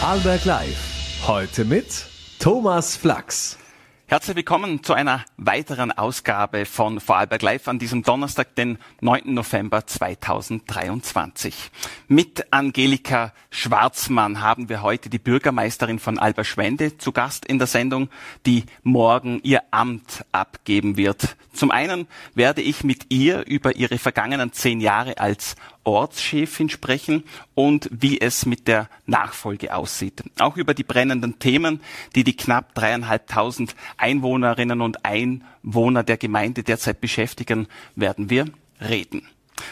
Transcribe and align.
Vorarlberg 0.00 0.44
Live. 0.44 1.22
Heute 1.26 1.64
mit 1.64 2.06
Thomas 2.38 2.96
Flachs. 2.96 3.58
Herzlich 4.06 4.36
willkommen 4.36 4.82
zu 4.82 4.92
einer 4.92 5.24
weiteren 5.38 5.92
Ausgabe 5.92 6.66
von 6.66 7.00
Vorarlberg 7.00 7.40
Live 7.40 7.68
an 7.68 7.78
diesem 7.78 8.02
Donnerstag, 8.02 8.54
den 8.54 8.78
9. 9.00 9.32
November 9.32 9.86
2023. 9.86 11.70
Mit 12.08 12.52
Angelika 12.52 13.32
Schwarzmann 13.50 14.42
haben 14.42 14.68
wir 14.68 14.82
heute 14.82 15.08
die 15.08 15.18
Bürgermeisterin 15.18 15.98
von 15.98 16.18
Alberschwende 16.18 16.98
zu 16.98 17.12
Gast 17.12 17.46
in 17.46 17.58
der 17.58 17.66
Sendung, 17.66 18.10
die 18.44 18.64
morgen 18.82 19.40
ihr 19.42 19.62
Amt 19.70 20.24
abgeben 20.32 20.96
wird. 20.96 21.36
Zum 21.52 21.70
einen 21.70 22.08
werde 22.34 22.60
ich 22.62 22.84
mit 22.84 23.06
ihr 23.12 23.46
über 23.46 23.76
ihre 23.76 23.98
vergangenen 23.98 24.52
zehn 24.52 24.80
Jahre 24.80 25.18
als 25.18 25.54
Ortschefin 25.84 26.68
sprechen 26.68 27.24
und 27.54 27.88
wie 27.92 28.20
es 28.20 28.46
mit 28.46 28.66
der 28.68 28.88
Nachfolge 29.06 29.74
aussieht. 29.74 30.22
Auch 30.38 30.56
über 30.56 30.74
die 30.74 30.82
brennenden 30.82 31.38
Themen, 31.38 31.80
die 32.14 32.24
die 32.24 32.36
knapp 32.36 32.74
dreieinhalbtausend 32.74 33.76
Einwohnerinnen 33.96 34.80
und 34.80 35.04
Einwohner 35.04 36.02
der 36.02 36.16
Gemeinde 36.16 36.62
derzeit 36.62 37.00
beschäftigen, 37.00 37.68
werden 37.94 38.30
wir 38.30 38.46
reden. 38.80 39.28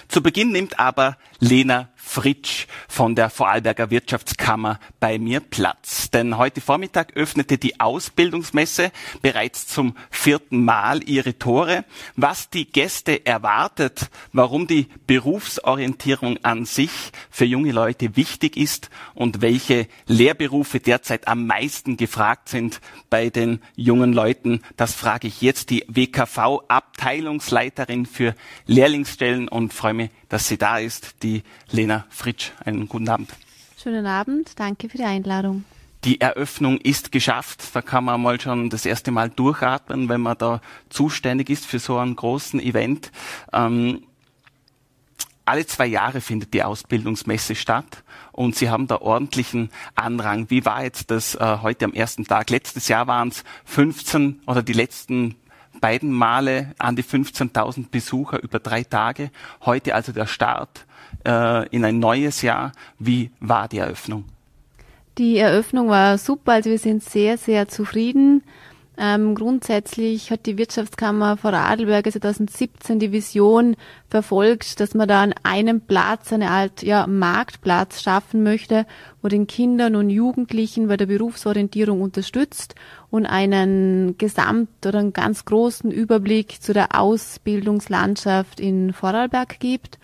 Zu 0.09 0.23
Beginn 0.23 0.53
nimmt 0.53 0.79
aber 0.79 1.17
Lena 1.41 1.89
Fritsch 2.05 2.67
von 2.89 3.15
der 3.15 3.31
Vorarlberger 3.31 3.91
Wirtschaftskammer 3.91 4.81
bei 5.01 5.19
mir 5.19 5.41
Platz. 5.41 6.11
Denn 6.11 6.37
heute 6.37 6.61
Vormittag 6.61 7.17
öffnete 7.17 7.57
die 7.57 7.81
Ausbildungsmesse 7.81 8.93
bereits 9.23 9.67
zum 9.67 9.97
vierten 10.11 10.63
Mal 10.65 11.09
ihre 11.09 11.39
Tore. 11.39 11.87
Was 12.17 12.51
die 12.51 12.67
Gäste 12.67 13.25
erwartet, 13.25 14.11
warum 14.33 14.67
die 14.67 14.89
Berufsorientierung 15.07 16.39
an 16.43 16.67
sich 16.67 16.91
für 17.31 17.47
junge 17.47 17.73
Leute 17.73 18.15
wichtig 18.17 18.59
ist 18.59 18.91
und 19.15 19.41
welche 19.41 19.87
Lehrberufe 20.07 20.81
derzeit 20.81 21.29
am 21.29 21.47
meisten 21.47 21.97
gefragt 21.97 22.51
sind 22.51 22.81
bei 23.09 23.31
den 23.31 23.63
jungen 23.75 24.13
Leuten, 24.13 24.61
das 24.77 24.93
frage 24.93 25.29
ich 25.29 25.41
jetzt 25.41 25.71
die 25.71 25.87
WKV-Abteilungsleiterin 25.89 28.05
für 28.07 28.35
Lehrlingsstellen 28.67 29.49
und 29.49 29.73
freue 29.73 29.95
mich, 29.95 30.11
dass 30.29 30.49
sie 30.49 30.59
da 30.59 30.77
ist, 30.79 31.23
die 31.23 31.43
Lena 31.71 31.92
Fritsch. 32.09 32.53
Einen 32.65 32.89
guten 32.89 33.09
Abend. 33.09 33.31
Schönen 33.81 34.07
Abend, 34.07 34.59
danke 34.59 34.89
für 34.89 34.99
die 34.99 35.05
Einladung. 35.05 35.65
Die 36.05 36.21
Eröffnung 36.21 36.79
ist 36.79 37.13
geschafft. 37.13 37.63
Da 37.75 37.83
kann 37.83 38.05
man 38.05 38.21
mal 38.21 38.41
schon 38.41 38.71
das 38.71 38.87
erste 38.87 39.13
Mal 39.13 39.31
durchatmen, 39.31 40.09
wenn 40.09 40.21
man 40.21 40.37
da 40.37 40.61
zuständig 40.89 41.49
ist 41.49 41.65
für 41.65 41.79
so 41.79 41.99
einen 41.99 42.17
großen 42.17 42.59
Event. 42.61 43.13
Ähm, 43.53 44.03
alle 45.45 45.67
zwei 45.67 45.87
Jahre 45.87 46.21
findet 46.21 46.55
die 46.55 46.63
Ausbildungsmesse 46.63 47.55
statt 47.55 48.05
und 48.33 48.57
Sie 48.57 48.71
haben 48.71 48.87
da 48.87 49.01
ordentlichen 49.01 49.71
Anrang. 49.95 50.51
Wie 50.51 50.65
war 50.65 50.85
jetzt 50.85 51.11
das 51.11 51.35
äh, 51.35 51.59
heute 51.63 51.85
am 51.85 51.93
ersten 51.93 52.25
Tag? 52.25 52.51
Letztes 52.51 52.89
Jahr 52.89 53.07
waren 53.07 53.29
es 53.29 53.45
15 53.65 54.43
oder 54.47 54.63
die 54.63 54.73
letzten 54.73 55.37
beiden 55.81 56.13
Male 56.13 56.75
an 56.79 56.97
die 56.97 57.05
15.000 57.05 57.91
Besucher 57.91 58.43
über 58.43 58.61
drei 58.61 58.85
Tage. 58.85 59.31
Heute 59.65 59.95
also 59.95 60.13
der 60.13 60.27
Start 60.27 60.87
äh, 61.25 61.69
in 61.69 61.85
ein 61.85 61.99
neues 61.99 62.43
Jahr. 62.43 62.73
Wie 62.99 63.31
war 63.41 63.69
die 63.69 63.79
Eröffnung? 63.79 64.25
Die 65.19 65.39
Eröffnung 65.39 65.89
war 65.89 66.17
super, 66.17 66.53
also 66.53 66.71
wir 66.71 66.79
sind 66.79 67.03
sehr, 67.03 67.37
sehr 67.37 67.69
zufrieden. 67.69 68.43
Ähm, 68.99 69.35
grundsätzlich 69.35 70.31
hat 70.31 70.45
die 70.45 70.59
Wirtschaftskammer 70.59 71.39
Vorarlberg 71.39 72.11
2017 72.13 72.99
die 72.99 73.11
Vision 73.11 73.75
verfolgt, 74.09 74.81
dass 74.81 74.95
man 74.95 75.09
da 75.09 75.23
an 75.23 75.35
einem 75.43 75.81
Platz 75.81 76.33
eine 76.33 76.51
Art 76.51 76.83
ja, 76.83 77.07
Marktplatz 77.07 78.03
schaffen 78.03 78.43
möchte, 78.43 78.87
wo 79.23 79.29
den 79.29 79.47
Kindern 79.47 79.97
und 79.97 80.11
Jugendlichen 80.11 80.89
bei 80.89 80.99
der 80.99 81.07
Berufsorientierung 81.07 82.03
unterstützt 82.03 82.75
und 83.11 83.25
einen 83.25 84.19
Gesamt- 84.19 84.87
oder 84.87 84.99
einen 84.99 85.15
ganz 85.15 85.47
großen 85.47 85.91
Überblick 85.91 86.63
zu 86.63 86.75
der 86.75 86.99
Ausbildungslandschaft 86.99 88.61
in 88.61 88.93
Vorarlberg 88.93 89.59
gibt. 89.59 89.99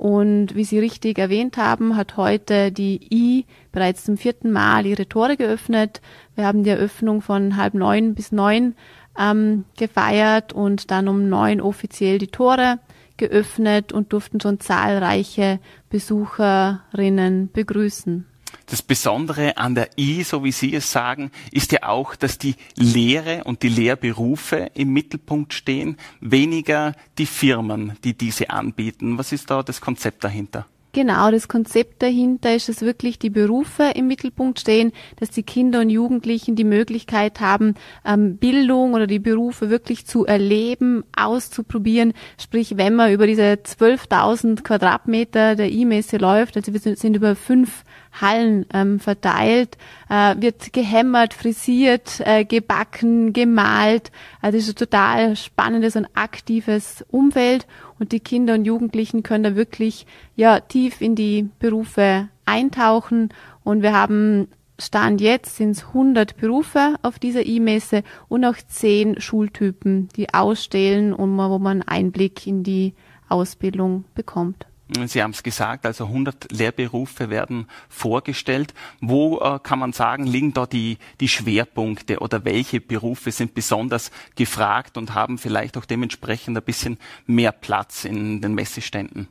Und 0.00 0.54
wie 0.54 0.64
Sie 0.64 0.78
richtig 0.78 1.18
erwähnt 1.18 1.58
haben, 1.58 1.94
hat 1.94 2.16
heute 2.16 2.72
die 2.72 3.00
I 3.12 3.44
bereits 3.70 4.02
zum 4.02 4.16
vierten 4.16 4.50
Mal 4.50 4.86
ihre 4.86 5.06
Tore 5.06 5.36
geöffnet. 5.36 6.00
Wir 6.34 6.46
haben 6.46 6.64
die 6.64 6.70
Eröffnung 6.70 7.20
von 7.20 7.58
halb 7.58 7.74
neun 7.74 8.14
bis 8.14 8.32
neun 8.32 8.76
ähm, 9.18 9.66
gefeiert 9.76 10.54
und 10.54 10.90
dann 10.90 11.06
um 11.06 11.28
neun 11.28 11.60
offiziell 11.60 12.16
die 12.16 12.28
Tore 12.28 12.78
geöffnet 13.18 13.92
und 13.92 14.14
durften 14.14 14.40
schon 14.40 14.58
zahlreiche 14.58 15.60
Besucherinnen 15.90 17.50
begrüßen. 17.52 18.24
Das 18.70 18.82
Besondere 18.82 19.56
an 19.56 19.74
der 19.74 19.90
I, 19.98 20.22
so 20.22 20.44
wie 20.44 20.52
Sie 20.52 20.72
es 20.76 20.92
sagen, 20.92 21.32
ist 21.50 21.72
ja 21.72 21.82
auch, 21.82 22.14
dass 22.14 22.38
die 22.38 22.54
Lehre 22.76 23.42
und 23.42 23.64
die 23.64 23.68
Lehrberufe 23.68 24.70
im 24.74 24.92
Mittelpunkt 24.92 25.52
stehen, 25.54 25.96
weniger 26.20 26.94
die 27.18 27.26
Firmen, 27.26 27.96
die 28.04 28.16
diese 28.16 28.50
anbieten. 28.50 29.18
Was 29.18 29.32
ist 29.32 29.50
da 29.50 29.64
das 29.64 29.80
Konzept 29.80 30.22
dahinter? 30.22 30.66
Genau, 30.92 31.30
das 31.30 31.46
Konzept 31.46 32.02
dahinter 32.02 32.52
ist, 32.52 32.68
dass 32.68 32.82
wirklich 32.82 33.20
die 33.20 33.30
Berufe 33.30 33.92
im 33.94 34.08
Mittelpunkt 34.08 34.58
stehen, 34.58 34.90
dass 35.20 35.30
die 35.30 35.44
Kinder 35.44 35.80
und 35.80 35.90
Jugendlichen 35.90 36.56
die 36.56 36.64
Möglichkeit 36.64 37.40
haben, 37.40 37.74
ähm, 38.04 38.38
Bildung 38.38 38.94
oder 38.94 39.06
die 39.06 39.20
Berufe 39.20 39.70
wirklich 39.70 40.04
zu 40.04 40.26
erleben, 40.26 41.04
auszuprobieren. 41.16 42.12
Sprich, 42.40 42.76
wenn 42.76 42.96
man 42.96 43.12
über 43.12 43.28
diese 43.28 43.58
12.000 43.62 44.64
Quadratmeter 44.64 45.54
der 45.54 45.70
E-Messe 45.70 46.16
läuft, 46.16 46.56
also 46.56 46.72
wir 46.72 46.80
sind 46.80 47.14
über 47.14 47.36
fünf 47.36 47.84
Hallen 48.20 48.66
ähm, 48.74 48.98
verteilt, 48.98 49.78
äh, 50.08 50.34
wird 50.40 50.72
gehämmert, 50.72 51.34
frisiert, 51.34 52.20
äh, 52.24 52.44
gebacken, 52.44 53.32
gemalt. 53.32 54.10
Also 54.42 54.58
es 54.58 54.64
ist 54.64 54.70
ein 54.70 54.86
total 54.90 55.36
spannendes 55.36 55.94
und 55.94 56.08
aktives 56.14 57.04
Umfeld 57.10 57.68
und 58.00 58.10
die 58.10 58.18
Kinder 58.18 58.54
und 58.54 58.64
Jugendlichen 58.64 59.22
können 59.22 59.44
da 59.44 59.54
wirklich 59.54 60.06
ja 60.34 60.58
tief 60.58 61.00
in 61.00 61.14
die 61.14 61.48
Berufe 61.60 62.28
eintauchen 62.46 63.28
und 63.62 63.82
wir 63.82 63.92
haben 63.92 64.48
Stand 64.80 65.20
jetzt 65.20 65.56
sind 65.56 65.72
es 65.72 65.84
100 65.88 66.38
Berufe 66.38 66.96
auf 67.02 67.18
dieser 67.18 67.44
E-Messe 67.44 68.02
und 68.28 68.46
auch 68.46 68.56
10 68.56 69.20
Schultypen, 69.20 70.08
die 70.16 70.32
ausstellen 70.32 71.12
und 71.12 71.36
wo 71.36 71.58
man 71.58 71.82
Einblick 71.82 72.46
in 72.46 72.62
die 72.62 72.94
Ausbildung 73.28 74.04
bekommt. 74.14 74.66
Sie 75.06 75.22
haben 75.22 75.30
es 75.30 75.42
gesagt, 75.42 75.86
also 75.86 76.06
100 76.06 76.52
Lehrberufe 76.52 77.30
werden 77.30 77.66
vorgestellt. 77.88 78.74
Wo 79.00 79.40
äh, 79.40 79.58
kann 79.62 79.78
man 79.78 79.92
sagen, 79.92 80.26
liegen 80.26 80.52
da 80.52 80.66
die, 80.66 80.98
die 81.20 81.28
Schwerpunkte 81.28 82.18
oder 82.20 82.44
welche 82.44 82.80
Berufe 82.80 83.30
sind 83.30 83.54
besonders 83.54 84.10
gefragt 84.34 84.96
und 84.96 85.14
haben 85.14 85.38
vielleicht 85.38 85.76
auch 85.76 85.84
dementsprechend 85.84 86.56
ein 86.56 86.64
bisschen 86.64 86.98
mehr 87.26 87.52
Platz 87.52 88.04
in 88.04 88.40
den 88.40 88.54
Messeständen? 88.54 89.28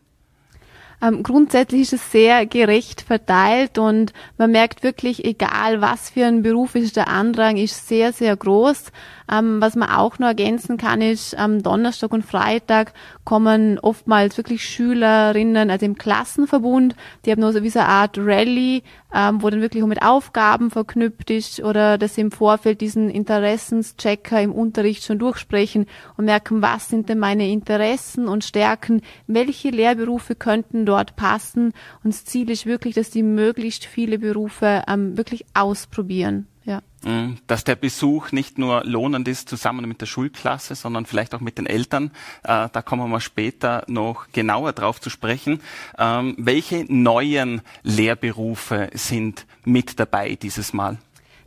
Ähm, 1.02 1.24
grundsätzlich 1.24 1.82
ist 1.82 1.94
es 1.94 2.12
sehr 2.12 2.46
gerecht 2.46 3.02
verteilt 3.02 3.78
und 3.78 4.12
man 4.38 4.52
merkt 4.52 4.84
wirklich, 4.84 5.24
egal 5.24 5.80
was 5.82 6.10
für 6.10 6.26
ein 6.26 6.42
Beruf 6.42 6.76
ist, 6.76 6.98
der 6.98 7.08
Andrang 7.08 7.56
ist 7.56 7.88
sehr, 7.88 8.12
sehr 8.12 8.36
groß. 8.36 8.92
Ähm, 9.32 9.62
was 9.62 9.76
man 9.76 9.90
auch 9.90 10.20
noch 10.20 10.28
ergänzen 10.28 10.78
kann, 10.78 11.02
ist, 11.02 11.38
am 11.38 11.64
Donnerstag 11.64 12.12
und 12.12 12.26
Freitag 12.26 12.94
kommen 13.24 13.80
oftmals 13.80 14.36
wirklich 14.38 14.66
Schülerinnen, 14.66 15.70
also 15.70 15.86
im 15.86 15.98
Klassenverbund, 15.98 16.96
die 17.24 17.32
haben 17.32 17.42
nur 17.42 17.54
so 17.54 17.64
wie 17.64 17.70
so 17.70 17.80
eine 17.80 17.88
Art 17.88 18.18
Rallye, 18.18 18.84
ähm, 19.14 19.42
wo 19.42 19.50
dann 19.50 19.62
wirklich 19.62 19.84
auch 19.84 19.88
mit 19.88 20.02
Aufgaben 20.02 20.70
verknüpft 20.72 21.30
ist 21.30 21.62
oder 21.62 21.98
dass 21.98 22.16
sie 22.16 22.22
im 22.22 22.32
Vorfeld 22.32 22.82
diesen 22.82 23.10
Interessenschecker 23.10 24.42
im 24.42 24.52
Unterricht 24.52 25.04
schon 25.04 25.20
durchsprechen 25.20 25.88
und 26.18 26.26
merken, 26.26 26.62
was 26.62 26.90
sind 26.90 27.10
denn 27.10 27.20
meine 27.20 27.50
Interessen 27.50 28.28
und 28.28 28.44
Stärken, 28.44 29.02
welche 29.28 29.70
Lehrberufe 29.70 30.36
könnten 30.36 30.86
dort 30.86 31.16
passen. 31.16 31.74
Und 32.04 32.14
das 32.14 32.26
Ziel 32.26 32.50
ist 32.50 32.66
wirklich, 32.66 32.96
dass 32.96 33.10
die 33.10 33.24
möglichst 33.24 33.86
viele 33.86 34.20
Berufe 34.20 34.84
ähm, 34.88 35.18
wirklich 35.18 35.46
ausprobieren. 35.54 36.48
Ja. 36.70 36.84
Mhm. 37.04 37.40
Dass 37.48 37.64
der 37.64 37.76
Besuch 37.76 38.32
nicht 38.32 38.60
nur 38.60 38.84
lohnend 38.84 39.28
ist 39.28 39.50
zusammen 39.50 39.88
mit 39.88 40.02
der 40.02 40.06
Schulklasse, 40.06 40.76
sondern 40.76 41.08
vielleicht 41.08 41.34
auch 41.34 41.40
mit 41.40 41.58
den 41.58 41.66
Eltern. 41.66 42.12
Äh, 42.44 42.70
da 42.72 42.82
kommen 42.84 43.10
wir 43.10 43.22
später 43.22 43.84
noch 43.88 44.28
genauer 44.34 44.74
drauf 44.74 45.02
zu 45.02 45.10
sprechen. 45.10 45.62
Ähm, 45.98 46.36
welche 46.38 46.86
neuen 46.88 47.62
Lehrberufe 47.82 48.92
sind 48.94 49.48
mit 49.66 50.00
dabei 50.00 50.36
dieses 50.36 50.72
Mal? 50.72 51.00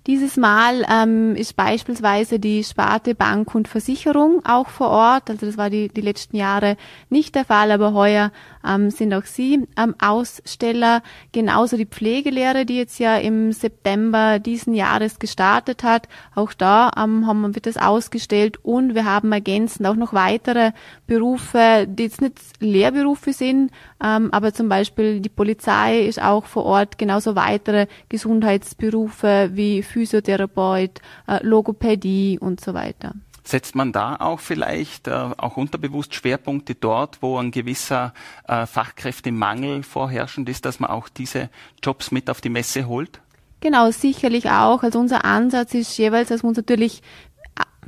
Dieses 0.09 0.37
Mal 0.37 0.85
ähm, 0.91 1.37
ist 1.37 1.55
beispielsweise 1.55 2.41
die 2.41 2.65
Sparte 2.65 3.15
Bank 3.15 3.55
und 3.55 3.69
Versicherung 3.69 4.45
auch 4.45 4.69
vor 4.69 4.89
Ort. 4.89 5.31
Also 5.31 5.47
das 5.47 5.57
war 5.57 5.71
die, 5.71 5.87
die 5.87 6.01
letzten 6.01 6.37
Jahre 6.37 6.77
nicht 7.11 7.37
der 7.37 7.45
Fall, 7.45 7.71
aber 7.71 7.93
heuer 7.93 8.33
ähm, 8.67 8.91
sind 8.91 9.13
auch 9.15 9.25
sie 9.25 9.67
ähm, 9.77 9.95
Aussteller. 10.01 11.03
Genauso 11.33 11.77
die 11.77 11.87
Pflegelehre, 11.87 12.67
die 12.67 12.77
jetzt 12.77 12.99
ja 12.99 13.17
im 13.17 13.53
September 13.53 14.39
diesen 14.39 14.75
Jahres 14.75 15.19
gestartet 15.19 15.83
hat. 15.83 16.09
Auch 16.35 16.53
da 16.53 16.91
ähm, 16.97 17.27
haben 17.27 17.55
wir 17.55 17.63
das 17.63 17.77
ausgestellt 17.77 18.59
und 18.63 18.95
wir 18.95 19.05
haben 19.05 19.33
ergänzend 19.33 19.87
auch 19.87 19.97
noch 19.97 20.13
weitere 20.13 20.73
Berufe, 21.07 21.87
die 21.89 22.05
jetzt 22.05 22.21
nicht 22.21 22.39
Lehrberufe 22.61 23.33
sind, 23.33 23.71
Ähm, 24.03 24.33
aber 24.33 24.53
zum 24.53 24.69
Beispiel 24.69 25.21
die 25.21 25.29
Polizei 25.29 26.01
ist 26.01 26.21
auch 26.21 26.45
vor 26.47 26.65
Ort, 26.65 26.99
genauso 26.99 27.37
weitere 27.37 27.87
Gesundheitsberufe 28.09 29.51
wie 29.53 29.83
Physiotherapeut, 29.83 31.01
äh, 31.29 31.45
Logopädie 31.45 32.39
und 32.41 32.61
so 32.61 32.75
weiter. 32.75 33.15
Setzt 33.45 33.75
man 33.75 33.93
da 33.93 34.17
auch 34.17 34.41
vielleicht 34.41 35.09
äh, 35.09 35.11
auch 35.11 35.57
unterbewusst 35.57 36.15
Schwerpunkte 36.15 36.75
dort, 36.75 37.23
wo 37.23 37.39
ein 37.39 37.51
gewisser 37.51 38.15
äh, 38.47 38.67
Fachkräftemangel 38.67 39.83
vorherrschend 39.83 40.49
ist, 40.49 40.65
dass 40.65 40.81
man 40.81 40.91
auch 40.91 41.09
diese 41.09 41.51
Jobs 41.83 42.11
mit 42.11 42.31
auf 42.31 42.41
die 42.41 42.51
Messe 42.51 42.87
holt? 42.87 43.21
Genau, 43.61 43.91
sicherlich 43.91 44.51
auch. 44.51 44.83
Also 44.83 44.99
unser 44.99 45.25
Ansatz 45.25 45.75
ist 45.75 45.97
jeweils, 45.97 46.29
dass 46.29 46.43
wir 46.43 46.49
uns 46.49 46.57
natürlich 46.57 47.03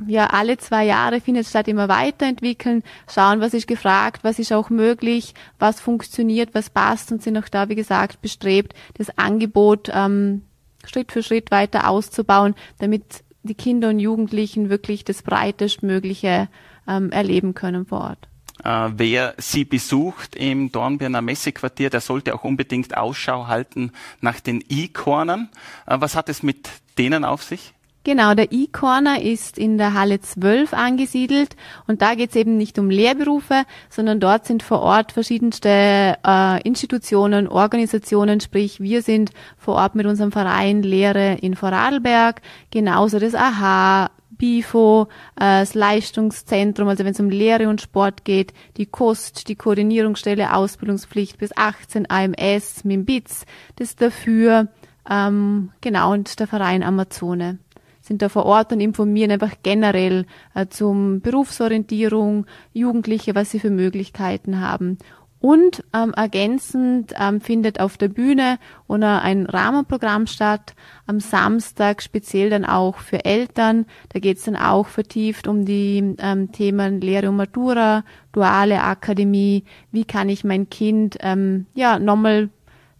ja, 0.07 0.27
alle 0.27 0.57
zwei 0.57 0.85
Jahre 0.85 1.21
findet 1.21 1.47
statt 1.47 1.67
immer 1.67 1.87
weiterentwickeln, 1.87 2.83
schauen, 3.09 3.39
was 3.39 3.53
ist 3.53 3.67
gefragt, 3.67 4.23
was 4.23 4.39
ist 4.39 4.51
auch 4.51 4.69
möglich, 4.69 5.33
was 5.57 5.79
funktioniert, 5.79 6.53
was 6.53 6.69
passt 6.69 7.11
und 7.11 7.23
sind 7.23 7.37
auch 7.37 7.47
da, 7.47 7.69
wie 7.69 7.75
gesagt, 7.75 8.21
bestrebt, 8.21 8.73
das 8.95 9.17
Angebot 9.17 9.89
ähm, 9.93 10.43
Schritt 10.85 11.11
für 11.11 11.23
Schritt 11.23 11.49
weiter 11.51 11.89
auszubauen, 11.89 12.55
damit 12.79 13.23
die 13.45 13.55
Kinder 13.55 13.89
und 13.89 13.99
Jugendlichen 13.99 14.69
wirklich 14.69 15.03
das 15.05 15.21
breitestmögliche 15.21 16.49
ähm, 16.87 17.11
erleben 17.11 17.53
können 17.53 17.85
vor 17.85 18.01
Ort. 18.01 18.27
Äh, 18.63 18.91
wer 18.97 19.35
Sie 19.37 19.65
besucht 19.65 20.35
im 20.35 20.71
Dornbirner 20.71 21.21
Messequartier, 21.21 21.89
der 21.89 22.01
sollte 22.01 22.33
auch 22.33 22.43
unbedingt 22.43 22.95
Ausschau 22.97 23.47
halten 23.47 23.91
nach 24.21 24.39
den 24.39 24.63
E-Cornern. 24.67 25.49
Äh, 25.85 25.97
was 25.99 26.15
hat 26.15 26.29
es 26.29 26.43
mit 26.43 26.69
denen 26.97 27.25
auf 27.25 27.43
sich? 27.43 27.73
Genau, 28.05 28.35
der 28.35 28.51
E-Corner 28.51 29.19
ist 29.19 29.57
in 29.57 29.79
der 29.79 29.95
Halle 29.95 30.21
12 30.21 30.75
angesiedelt 30.75 31.55
und 31.87 32.03
da 32.03 32.13
geht 32.13 32.29
es 32.29 32.35
eben 32.35 32.55
nicht 32.55 32.77
um 32.77 32.91
Lehrberufe, 32.91 33.63
sondern 33.89 34.19
dort 34.19 34.45
sind 34.45 34.61
vor 34.61 34.81
Ort 34.81 35.11
verschiedenste 35.11 36.15
äh, 36.23 36.61
Institutionen, 36.61 37.47
Organisationen, 37.47 38.41
sprich 38.41 38.79
wir 38.79 39.01
sind 39.01 39.31
vor 39.57 39.73
Ort 39.73 39.95
mit 39.95 40.05
unserem 40.05 40.31
Verein 40.31 40.83
Lehre 40.83 41.39
in 41.41 41.55
Vorarlberg, 41.55 42.43
genauso 42.69 43.17
das 43.17 43.33
AHA, 43.33 44.11
BIFO, 44.29 45.07
äh, 45.37 45.61
das 45.61 45.73
Leistungszentrum, 45.73 46.87
also 46.87 47.05
wenn 47.05 47.13
es 47.13 47.19
um 47.19 47.31
Lehre 47.31 47.69
und 47.69 47.81
Sport 47.81 48.23
geht, 48.23 48.53
die 48.77 48.85
KOST, 48.85 49.47
die 49.47 49.55
Koordinierungsstelle 49.55 50.53
Ausbildungspflicht 50.53 51.39
bis 51.39 51.57
18 51.57 52.07
AMS, 52.07 52.83
MIMBITS, 52.83 53.47
das 53.77 53.95
dafür, 53.95 54.67
ähm, 55.09 55.71
genau, 55.81 56.13
und 56.13 56.39
der 56.39 56.45
Verein 56.45 56.83
Amazone 56.83 57.57
sind 58.05 58.21
da 58.21 58.29
vor 58.29 58.45
Ort 58.45 58.71
und 58.71 58.79
informieren 58.79 59.31
einfach 59.31 59.53
generell 59.63 60.25
äh, 60.53 60.67
zum 60.67 61.21
Berufsorientierung, 61.21 62.45
Jugendliche, 62.73 63.35
was 63.35 63.51
sie 63.51 63.59
für 63.59 63.71
Möglichkeiten 63.71 64.61
haben. 64.61 64.97
Und 65.39 65.83
ähm, 65.93 66.11
ergänzend 66.15 67.13
ähm, 67.19 67.39
findet 67.39 67.79
auf 67.79 67.97
der 67.97 68.07
Bühne 68.07 68.57
oder 68.87 69.21
ein 69.21 69.45
Rahmenprogramm 69.45 70.25
statt, 70.25 70.73
am 71.05 71.19
Samstag 71.19 72.01
speziell 72.01 72.49
dann 72.49 72.65
auch 72.65 72.97
für 72.97 73.25
Eltern. 73.25 73.85
Da 74.09 74.19
geht 74.19 74.37
es 74.37 74.45
dann 74.45 74.55
auch 74.55 74.87
vertieft 74.87 75.47
um 75.47 75.63
die 75.63 76.15
ähm, 76.17 76.51
Themen 76.51 76.99
Lehre 76.99 77.29
und 77.29 77.35
Matura, 77.35 78.03
duale 78.31 78.81
Akademie, 78.81 79.65
wie 79.91 80.05
kann 80.05 80.29
ich 80.29 80.43
mein 80.43 80.69
Kind 80.69 81.17
ähm, 81.19 81.67
ja 81.75 81.99
nochmal 81.99 82.49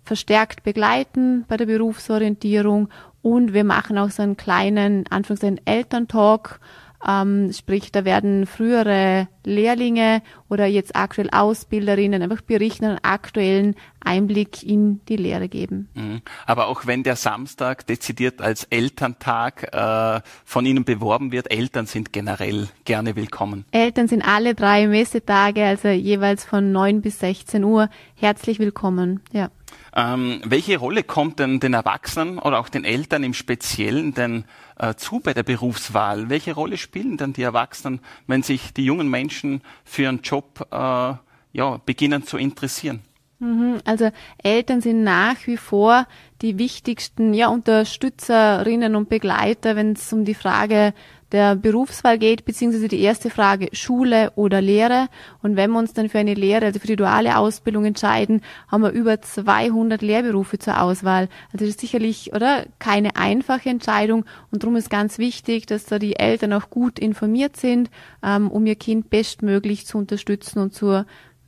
verstärkt 0.06 0.63
begleiten 0.63 1.46
bei 1.48 1.57
der 1.57 1.66
Berufsorientierung 1.66 2.90
und 3.22 3.54
wir 3.54 3.63
machen 3.63 3.98
auch 3.98 4.12
so 4.12 4.22
einen 4.22 4.38
kleinen, 4.38 5.07
Anführungszeichen, 5.10 5.60
Elterntalk. 5.66 6.60
Ähm, 7.07 7.52
sprich, 7.54 7.92
da 7.92 8.06
werden 8.06 8.46
frühere 8.46 9.28
Lehrlinge 9.44 10.22
oder 10.48 10.66
jetzt 10.66 10.96
aktuell 10.96 11.30
Ausbilderinnen 11.31 12.22
einfach 12.22 12.42
berichten, 12.42 12.86
einen 12.86 13.04
aktuellen 13.04 13.75
Einblick 14.00 14.63
in 14.63 15.02
die 15.07 15.16
Lehre 15.16 15.50
geben. 15.50 15.90
Mhm. 15.96 16.22
Aber 16.46 16.68
auch 16.68 16.86
wenn 16.86 17.02
der 17.02 17.16
Samstag 17.16 17.88
dezidiert 17.88 18.42
als 18.42 18.66
Elterntag 18.66 19.74
äh, 19.74 20.22
von 20.46 20.66
Ihnen 20.66 20.84
beworben 20.84 21.31
wird, 21.31 21.52
Eltern 21.52 21.88
sind 21.88 22.13
generell 22.13 22.69
gerne 22.86 23.16
willkommen. 23.16 23.66
Eltern 23.72 24.07
sind 24.07 24.22
alle 24.22 24.54
drei 24.54 24.88
Messetage, 24.88 25.63
also 25.63 25.90
jeweils 25.90 26.46
von 26.46 26.72
9 26.72 27.02
bis 27.02 27.19
16 27.19 27.63
Uhr, 27.63 27.90
herzlich 28.16 28.60
willkommen. 28.60 29.22
Ja. 29.31 29.50
Ähm, 29.97 30.42
welche 30.44 30.77
Rolle 30.77 31.03
kommt 31.03 31.39
denn 31.39 31.62
den 31.62 31.74
Erwachsenen 31.74 32.38
oder 32.38 32.59
auch 32.59 32.68
den 32.68 32.83
Eltern 32.83 33.24
im 33.24 33.33
Speziellen 33.33 34.13
denn 34.13 34.44
äh, 34.77 34.95
zu 34.95 35.21
bei 35.21 35.33
der 35.33 35.44
Berufswahl? 35.44 36.30
Welche 36.30 36.53
Rolle 36.53 36.77
spielen 36.77 37.15
dann 37.15 37.31
die 37.31 37.44
Erwachsenen, 37.44 38.01
wenn 38.27 38.44
sich 38.44 38.74
die 38.74 38.83
jungen 38.83 39.09
Menschen 39.09 39.62
für 39.86 40.09
einen 40.09 40.21
Job 40.21 40.68
äh, 40.71 41.13
ja, 41.53 41.77
beginnen 41.86 42.24
zu 42.24 42.38
interessieren? 42.38 43.01
Mhm, 43.39 43.80
also 43.86 44.12
Eltern 44.44 44.81
sind 44.81 45.03
nach 45.03 45.36
wie 45.45 45.57
vor 45.57 46.07
die 46.42 46.57
wichtigsten 46.57 47.33
ja, 47.33 47.47
Unterstützerinnen 47.47 48.95
und 48.95 49.07
Begleiter, 49.07 49.77
wenn 49.77 49.94
es 49.94 50.12
um 50.12 50.25
die 50.25 50.36
Frage 50.36 50.94
der 51.36 51.56
Berufswahl 51.56 52.18
geht, 52.18 52.46
beziehungsweise 52.46 52.88
die 52.88 53.02
erste 53.02 53.30
Frage 53.30 53.68
Schule 53.74 54.32
oder 54.36 54.62
Lehre. 54.62 55.08
Und 55.44 55.58
wenn 55.58 55.70
wir 55.72 55.80
uns 55.80 55.94
dann 55.94 56.08
für 56.08 56.18
eine 56.18 56.34
Lehre, 56.34 56.66
also 56.66 56.80
für 56.80 56.88
die 56.88 56.96
duale 56.96 57.38
Ausbildung 57.38 57.84
entscheiden, 57.84 58.42
haben 58.70 58.84
wir 58.84 58.92
über 58.92 59.22
200 59.22 60.02
Lehrberufe 60.02 60.58
zur 60.58 60.82
Auswahl. 60.82 61.28
Also 61.52 61.66
das 61.66 61.70
ist 61.70 61.82
sicherlich, 61.82 62.34
oder? 62.34 62.66
Keine 62.80 63.18
einfache 63.18 63.70
Entscheidung. 63.70 64.26
Und 64.50 64.64
darum 64.64 64.78
ist 64.78 64.90
ganz 64.90 65.18
wichtig, 65.18 65.66
dass 65.66 65.86
da 65.86 66.00
die 66.00 66.16
Eltern 66.16 66.54
auch 66.54 66.70
gut 66.70 66.98
informiert 66.98 67.58
sind, 67.58 67.92
ähm, 68.24 68.50
um 68.50 68.66
ihr 68.66 68.76
Kind 68.76 69.10
bestmöglich 69.10 69.86
zu 69.86 69.98
unterstützen 69.98 70.60
und 70.60 70.74
zur 70.74 71.06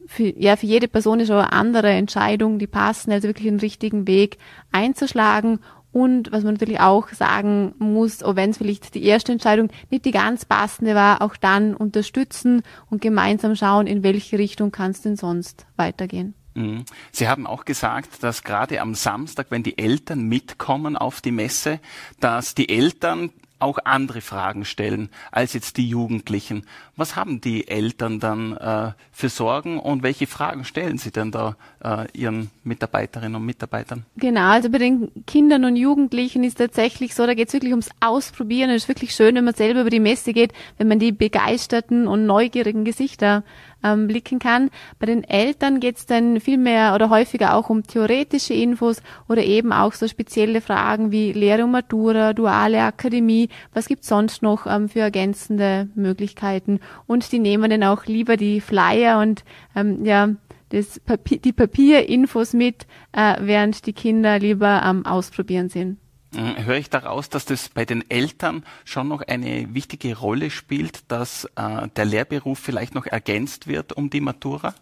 für, 0.10 0.34
ja, 0.40 0.56
für 0.56 0.66
jede 0.66 0.88
Person 0.88 1.20
ist 1.20 1.32
auch 1.32 1.36
eine 1.36 1.52
andere 1.52 1.90
Entscheidung, 1.90 2.60
die 2.60 2.68
passen, 2.68 3.12
also 3.12 3.28
wirklich 3.28 3.50
einen 3.50 3.60
richtigen 3.60 4.08
Weg 4.08 4.38
einzuschlagen 4.72 5.60
und 5.98 6.32
was 6.32 6.44
man 6.44 6.54
natürlich 6.54 6.80
auch 6.80 7.10
sagen 7.10 7.74
muss, 7.80 8.22
auch 8.22 8.36
wenn 8.36 8.52
es 8.52 8.60
vielleicht 8.60 8.94
die 8.94 9.04
erste 9.04 9.32
Entscheidung 9.32 9.70
nicht 9.90 10.06
die 10.06 10.12
ganz 10.12 10.46
passende 10.46 10.94
war, 10.94 11.24
auch 11.24 11.36
dann 11.36 11.74
unterstützen 11.74 12.62
und 12.92 13.02
gemeinsam 13.02 13.56
schauen, 13.56 13.88
in 13.88 14.04
welche 14.04 14.38
Richtung 14.38 14.72
kann 14.72 14.92
es 14.92 15.02
denn 15.02 15.16
sonst 15.16 15.66
weitergehen. 15.76 16.36
Mhm. 16.54 16.86
Sie 17.12 17.28
haben 17.28 17.48
auch 17.48 17.66
gesagt, 17.66 18.22
dass 18.22 18.44
gerade 18.44 18.80
am 18.80 18.94
Samstag, 18.94 19.48
wenn 19.50 19.64
die 19.64 19.80
Eltern 19.80 20.22
mitkommen 20.28 20.98
auf 20.98 21.20
die 21.20 21.32
Messe, 21.32 21.80
dass 22.20 22.54
die 22.54 22.70
Eltern 22.70 23.32
auch 23.60 23.80
andere 23.84 24.22
Fragen 24.22 24.66
stellen 24.66 25.10
als 25.32 25.54
jetzt 25.54 25.78
die 25.78 25.90
Jugendlichen. 25.90 26.66
Was 26.96 27.16
haben 27.16 27.42
die 27.42 27.68
Eltern 27.68 28.20
dann 28.20 28.56
äh, 28.56 28.92
für 29.12 29.30
Sorgen 29.30 29.80
und 29.80 30.04
welche 30.04 30.28
Fragen 30.28 30.64
stellen 30.64 31.00
sie 31.00 31.12
denn 31.12 31.32
da 31.32 31.56
äh, 31.88 32.08
ihren 32.14 32.50
Mitarbeiterinnen 32.64 33.36
und 33.36 33.46
Mitarbeitern? 33.46 34.06
Genau, 34.18 34.50
also 34.50 34.70
bei 34.70 34.78
den 34.78 35.12
Kindern 35.26 35.64
und 35.66 35.76
Jugendlichen 35.76 36.44
ist 36.44 36.58
tatsächlich 36.58 37.16
so, 37.16 37.26
da 37.26 37.34
geht 37.34 37.48
es 37.48 37.54
wirklich 37.54 37.72
ums 37.72 37.90
Ausprobieren. 38.02 38.70
Es 38.70 38.84
ist 38.84 38.88
wirklich 38.90 39.14
schön, 39.14 39.36
wenn 39.36 39.46
man 39.46 39.54
selber 39.54 39.82
über 39.82 39.90
die 39.90 40.00
Messe 40.00 40.34
geht, 40.34 40.54
wenn 40.78 40.88
man 40.88 41.00
die 41.00 41.12
begeisterten 41.12 42.08
und 42.08 42.26
neugierigen 42.26 42.84
Gesichter 42.84 43.44
ähm, 43.84 44.08
blicken 44.08 44.40
kann. 44.40 44.70
Bei 45.00 45.06
den 45.06 45.24
Eltern 45.24 45.80
geht 45.80 45.98
es 45.98 46.06
dann 46.06 46.42
viel 46.42 46.58
mehr 46.58 46.96
oder 46.96 47.10
häufiger 47.10 47.56
auch 47.56 47.70
um 47.70 47.86
theoretische 47.86 48.54
Infos 48.54 49.02
oder 49.28 49.44
eben 49.44 49.72
auch 49.72 49.94
so 49.94 50.08
spezielle 50.08 50.62
Fragen 50.62 51.12
wie 51.12 51.32
Lehre 51.32 51.64
und 51.64 51.72
Matura, 51.72 52.34
duale 52.34 52.82
Akademie, 52.82 53.50
was 53.74 53.88
gibt's 53.88 54.08
sonst 54.08 54.42
noch 54.42 54.66
ähm, 54.68 54.90
für 54.90 55.02
ergänzende 55.02 55.88
Möglichkeiten. 55.96 56.80
Und 57.06 57.32
die 57.32 57.40
nehmen 57.40 57.70
dann 57.70 57.84
auch 57.84 58.06
lieber 58.06 58.36
die 58.36 58.62
Flyer 58.62 59.20
und 59.20 59.44
ähm, 59.76 60.04
ja, 60.06 60.30
das 60.70 61.00
Papier, 61.00 61.40
die 61.40 61.54
Papierinfos 61.54 62.54
mit, 62.54 62.88
äh, 63.12 63.36
während 63.40 63.86
die 63.86 63.94
Kinder 63.94 64.40
lieber 64.40 64.84
am 64.84 65.06
Ausprobieren 65.06 65.70
sind. 65.70 65.98
Hm, 66.36 66.66
höre 66.66 66.78
ich 66.78 66.90
daraus, 66.90 67.30
dass 67.30 67.46
das 67.46 67.70
bei 67.70 67.86
den 67.86 68.10
Eltern 68.10 68.66
schon 68.84 69.08
noch 69.08 69.22
eine 69.22 69.74
wichtige 69.74 70.18
Rolle 70.18 70.50
spielt, 70.50 71.10
dass 71.10 71.46
äh, 71.56 71.88
der 71.96 72.06
Lehrberuf 72.06 72.60
vielleicht 72.60 72.96
noch 72.96 73.06
ergänzt 73.06 73.68
wird 73.68 73.94
um 73.94 74.10
die 74.10 74.22
Matura? 74.22 74.76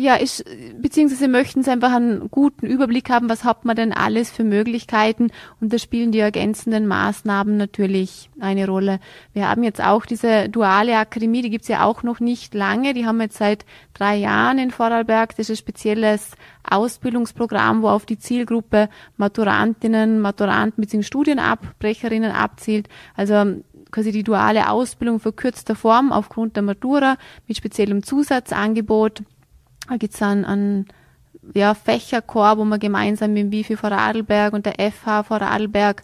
Ja, 0.00 0.16
ich, 0.20 0.44
beziehungsweise 0.80 1.26
möchten 1.26 1.64
sie 1.64 1.72
einfach 1.72 1.92
einen 1.92 2.30
guten 2.30 2.66
Überblick 2.66 3.10
haben, 3.10 3.28
was 3.28 3.42
hat 3.42 3.64
man 3.64 3.74
denn 3.74 3.92
alles 3.92 4.30
für 4.30 4.44
Möglichkeiten 4.44 5.32
und 5.60 5.72
da 5.72 5.78
spielen 5.80 6.12
die 6.12 6.20
ergänzenden 6.20 6.86
Maßnahmen 6.86 7.56
natürlich 7.56 8.30
eine 8.38 8.68
Rolle. 8.68 9.00
Wir 9.32 9.48
haben 9.48 9.64
jetzt 9.64 9.82
auch 9.82 10.06
diese 10.06 10.48
duale 10.50 10.96
Akademie, 10.96 11.42
die 11.42 11.50
gibt's 11.50 11.66
ja 11.66 11.84
auch 11.84 12.04
noch 12.04 12.20
nicht 12.20 12.54
lange, 12.54 12.94
die 12.94 13.06
haben 13.06 13.16
wir 13.16 13.24
jetzt 13.24 13.38
seit 13.38 13.66
drei 13.92 14.14
Jahren 14.14 14.60
in 14.60 14.70
Vorarlberg. 14.70 15.30
Das 15.30 15.50
ist 15.50 15.50
ein 15.50 15.56
spezielles 15.56 16.30
Ausbildungsprogramm, 16.62 17.82
wo 17.82 17.88
auf 17.88 18.06
die 18.06 18.20
Zielgruppe 18.20 18.90
Maturantinnen, 19.16 20.20
Maturanten 20.20 20.80
bzw. 20.80 21.02
Studienabbrecherinnen 21.02 22.30
abzielt. 22.30 22.88
Also 23.16 23.62
quasi 23.90 24.12
die 24.12 24.22
duale 24.22 24.70
Ausbildung 24.70 25.18
verkürzter 25.18 25.74
Form 25.74 26.12
aufgrund 26.12 26.54
der 26.54 26.62
Matura 26.62 27.16
mit 27.48 27.56
speziellem 27.56 28.04
Zusatzangebot 28.04 29.24
da 29.88 29.96
gibt's 29.96 30.18
dann 30.18 30.44
einen 30.44 30.86
ja, 31.54 31.74
Fächerchor, 31.74 32.58
wo 32.58 32.64
man 32.64 32.80
gemeinsam 32.80 33.32
mit 33.32 33.44
dem 33.44 33.52
Wifi 33.52 33.76
Vorarlberg 33.76 34.52
und 34.52 34.66
der 34.66 34.74
FH 34.90 35.24
Vorarlberg 35.24 36.02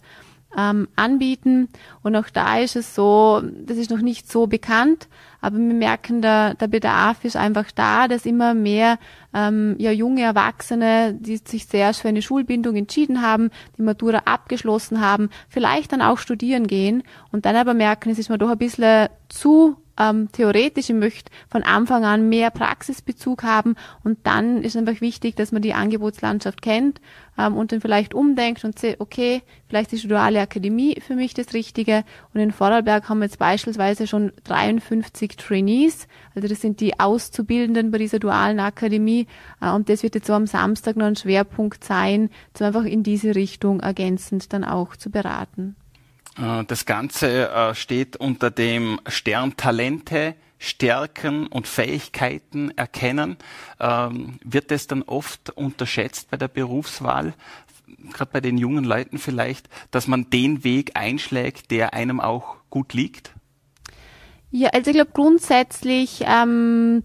ähm, 0.57 0.87
anbieten. 0.95 1.69
Und 2.01 2.15
auch 2.15 2.29
da 2.29 2.59
ist 2.59 2.75
es 2.75 2.95
so, 2.95 3.41
das 3.65 3.77
ist 3.77 3.91
noch 3.91 4.01
nicht 4.01 4.31
so 4.31 4.47
bekannt, 4.47 5.07
aber 5.41 5.57
wir 5.57 5.73
merken, 5.73 6.21
der, 6.21 6.55
der 6.55 6.67
Bedarf 6.67 7.23
ist 7.23 7.35
einfach 7.35 7.71
da, 7.71 8.07
dass 8.07 8.25
immer 8.25 8.53
mehr 8.53 8.97
ähm, 9.33 9.75
ja, 9.77 9.91
junge 9.91 10.21
Erwachsene, 10.21 11.13
die 11.13 11.37
sich 11.37 11.67
sehr 11.67 11.93
für 11.93 12.07
eine 12.07 12.21
Schulbindung 12.21 12.75
entschieden 12.75 13.21
haben, 13.21 13.51
die 13.77 13.83
Matura 13.83 14.23
abgeschlossen 14.25 15.01
haben, 15.01 15.29
vielleicht 15.49 15.91
dann 15.91 16.01
auch 16.01 16.17
studieren 16.17 16.67
gehen 16.67 17.03
und 17.31 17.45
dann 17.45 17.55
aber 17.55 17.73
merken, 17.73 18.09
es 18.09 18.19
ist 18.19 18.29
mir 18.29 18.37
doch 18.37 18.49
ein 18.49 18.57
bisschen 18.57 19.09
zu 19.29 19.77
ähm, 19.97 20.29
theoretisch, 20.31 20.89
ich 20.89 20.95
möchte 20.95 21.31
von 21.49 21.63
Anfang 21.63 22.03
an 22.03 22.27
mehr 22.27 22.51
Praxisbezug 22.51 23.43
haben 23.43 23.75
und 24.03 24.19
dann 24.23 24.61
ist 24.61 24.75
einfach 24.75 24.99
wichtig, 25.01 25.35
dass 25.35 25.51
man 25.51 25.61
die 25.61 25.73
Angebotslandschaft 25.73 26.61
kennt 26.61 26.99
ähm, 27.37 27.55
und 27.55 27.71
dann 27.71 27.81
vielleicht 27.81 28.13
umdenkt 28.13 28.63
und 28.65 28.77
sieht, 28.77 28.99
okay, 28.99 29.41
vielleicht 29.67 29.93
ist 29.93 30.03
die 30.03 30.07
duale 30.07 30.41
Akademie 30.41 30.99
für 30.99 31.15
mich 31.15 31.33
das 31.33 31.53
Richtige. 31.53 32.03
Und 32.33 32.41
in 32.41 32.51
Vorarlberg 32.51 33.07
haben 33.07 33.19
wir 33.19 33.25
jetzt 33.25 33.39
beispielsweise 33.39 34.07
schon 34.07 34.33
53 34.43 35.37
Trainees, 35.37 36.07
also 36.35 36.47
das 36.47 36.61
sind 36.61 36.81
die 36.81 36.99
Auszubildenden 36.99 37.91
bei 37.91 37.97
dieser 37.97 38.19
dualen 38.19 38.59
Akademie. 38.59 39.27
Äh, 39.61 39.71
und 39.71 39.87
das 39.89 40.03
wird 40.03 40.15
jetzt 40.15 40.27
so 40.27 40.33
am 40.33 40.47
Samstag 40.47 40.97
noch 40.97 41.05
ein 41.05 41.15
Schwerpunkt 41.15 41.83
sein, 41.83 42.29
so 42.57 42.65
einfach 42.65 42.83
in 42.83 43.03
diese 43.03 43.35
Richtung 43.35 43.79
ergänzend 43.79 44.51
dann 44.51 44.65
auch 44.65 44.95
zu 44.95 45.09
beraten. 45.09 45.75
Äh, 46.37 46.63
das 46.65 46.85
Ganze 46.85 47.49
äh, 47.49 47.75
steht 47.75 48.17
unter 48.17 48.51
dem 48.51 48.99
Stern 49.07 49.57
Talente, 49.57 50.35
Stärken 50.57 51.47
und 51.47 51.67
Fähigkeiten 51.67 52.71
erkennen. 52.71 53.37
Ähm, 53.79 54.39
wird 54.43 54.71
das 54.71 54.87
dann 54.87 55.03
oft 55.03 55.51
unterschätzt 55.51 56.31
bei 56.31 56.37
der 56.37 56.47
Berufswahl? 56.47 57.33
Gerade 58.13 58.31
bei 58.31 58.41
den 58.41 58.57
jungen 58.57 58.83
Leuten 58.83 59.17
vielleicht, 59.17 59.69
dass 59.91 60.07
man 60.07 60.29
den 60.29 60.63
Weg 60.63 60.91
einschlägt, 60.95 61.71
der 61.71 61.93
einem 61.93 62.19
auch 62.19 62.55
gut 62.69 62.93
liegt? 62.93 63.31
Ja, 64.51 64.69
also 64.69 64.89
ich 64.89 64.95
glaube 64.95 65.11
grundsätzlich 65.13 66.23
ähm, 66.25 67.03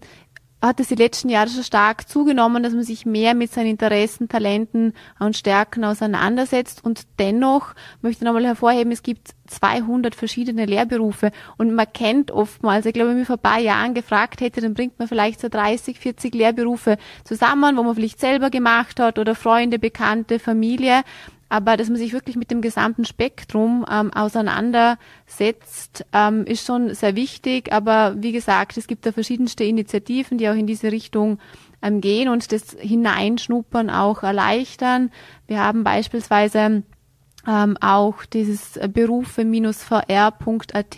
hat 0.61 0.79
es 0.79 0.89
die 0.89 0.95
letzten 0.95 1.29
Jahre 1.29 1.49
schon 1.49 1.63
stark 1.63 2.07
zugenommen, 2.07 2.61
dass 2.61 2.73
man 2.73 2.83
sich 2.83 3.05
mehr 3.05 3.33
mit 3.33 3.51
seinen 3.51 3.71
Interessen, 3.71 4.29
Talenten 4.29 4.93
und 5.19 5.35
Stärken 5.35 5.83
auseinandersetzt. 5.83 6.83
Und 6.85 7.07
dennoch 7.19 7.73
möchte 8.01 8.23
ich 8.23 8.25
nochmal 8.25 8.45
hervorheben, 8.45 8.91
es 8.91 9.01
gibt 9.01 9.31
200 9.47 10.15
verschiedene 10.15 10.65
Lehrberufe 10.65 11.31
und 11.57 11.73
man 11.73 11.91
kennt 11.91 12.31
oftmals, 12.31 12.85
ich 12.85 12.93
glaube, 12.93 13.09
wenn 13.09 13.17
man 13.17 13.25
vor 13.25 13.37
ein 13.37 13.41
paar 13.41 13.59
Jahren 13.59 13.93
gefragt 13.93 14.39
hätte, 14.41 14.61
dann 14.61 14.73
bringt 14.73 14.99
man 14.99 15.07
vielleicht 15.07 15.41
so 15.41 15.49
30, 15.49 15.99
40 15.99 16.33
Lehrberufe 16.35 16.97
zusammen, 17.23 17.75
wo 17.75 17.83
man 17.83 17.95
vielleicht 17.95 18.19
selber 18.19 18.49
gemacht 18.49 18.99
hat 18.99 19.19
oder 19.19 19.35
Freunde, 19.35 19.79
Bekannte, 19.79 20.39
Familie 20.39 21.03
aber 21.51 21.75
dass 21.75 21.89
man 21.89 21.97
sich 21.97 22.13
wirklich 22.13 22.37
mit 22.37 22.49
dem 22.49 22.61
gesamten 22.61 23.03
Spektrum 23.03 23.85
ähm, 23.91 24.13
auseinandersetzt, 24.13 26.05
ähm, 26.13 26.45
ist 26.45 26.65
schon 26.65 26.93
sehr 26.93 27.17
wichtig. 27.17 27.73
Aber 27.73 28.15
wie 28.17 28.31
gesagt, 28.31 28.77
es 28.77 28.87
gibt 28.87 29.05
da 29.05 29.11
verschiedenste 29.11 29.65
Initiativen, 29.65 30.37
die 30.37 30.47
auch 30.47 30.55
in 30.55 30.65
diese 30.65 30.93
Richtung 30.93 31.39
ähm, 31.81 31.99
gehen 31.99 32.29
und 32.29 32.53
das 32.53 32.77
Hineinschnuppern 32.79 33.89
auch 33.89 34.23
erleichtern. 34.23 35.11
Wir 35.45 35.59
haben 35.59 35.83
beispielsweise 35.83 36.83
ähm, 37.45 37.77
auch 37.81 38.23
dieses 38.23 38.79
berufe-vr.at. 38.87 40.97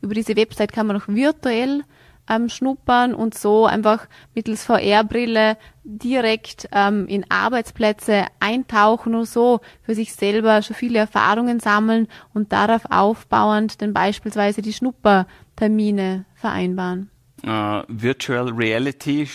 Über 0.00 0.14
diese 0.14 0.36
Website 0.36 0.72
kann 0.72 0.86
man 0.86 0.96
auch 0.96 1.08
virtuell 1.08 1.82
ähm, 2.28 2.48
schnuppern 2.48 3.14
und 3.14 3.36
so 3.36 3.66
einfach 3.66 4.06
mittels 4.34 4.64
VR-Brille 4.64 5.56
direkt 5.84 6.68
ähm, 6.72 7.06
in 7.06 7.24
Arbeitsplätze 7.30 8.26
eintauchen 8.40 9.14
und 9.14 9.26
so 9.26 9.60
für 9.82 9.94
sich 9.94 10.12
selber 10.14 10.62
schon 10.62 10.76
viele 10.76 10.98
Erfahrungen 10.98 11.60
sammeln 11.60 12.08
und 12.34 12.52
darauf 12.52 12.82
aufbauend 12.90 13.80
dann 13.82 13.92
beispielsweise 13.92 14.62
die 14.62 14.72
Schnuppertermine 14.72 16.24
vereinbaren. 16.34 17.10
Uh, 17.46 17.82
Virtual 17.86 18.48
Reality 18.48 19.28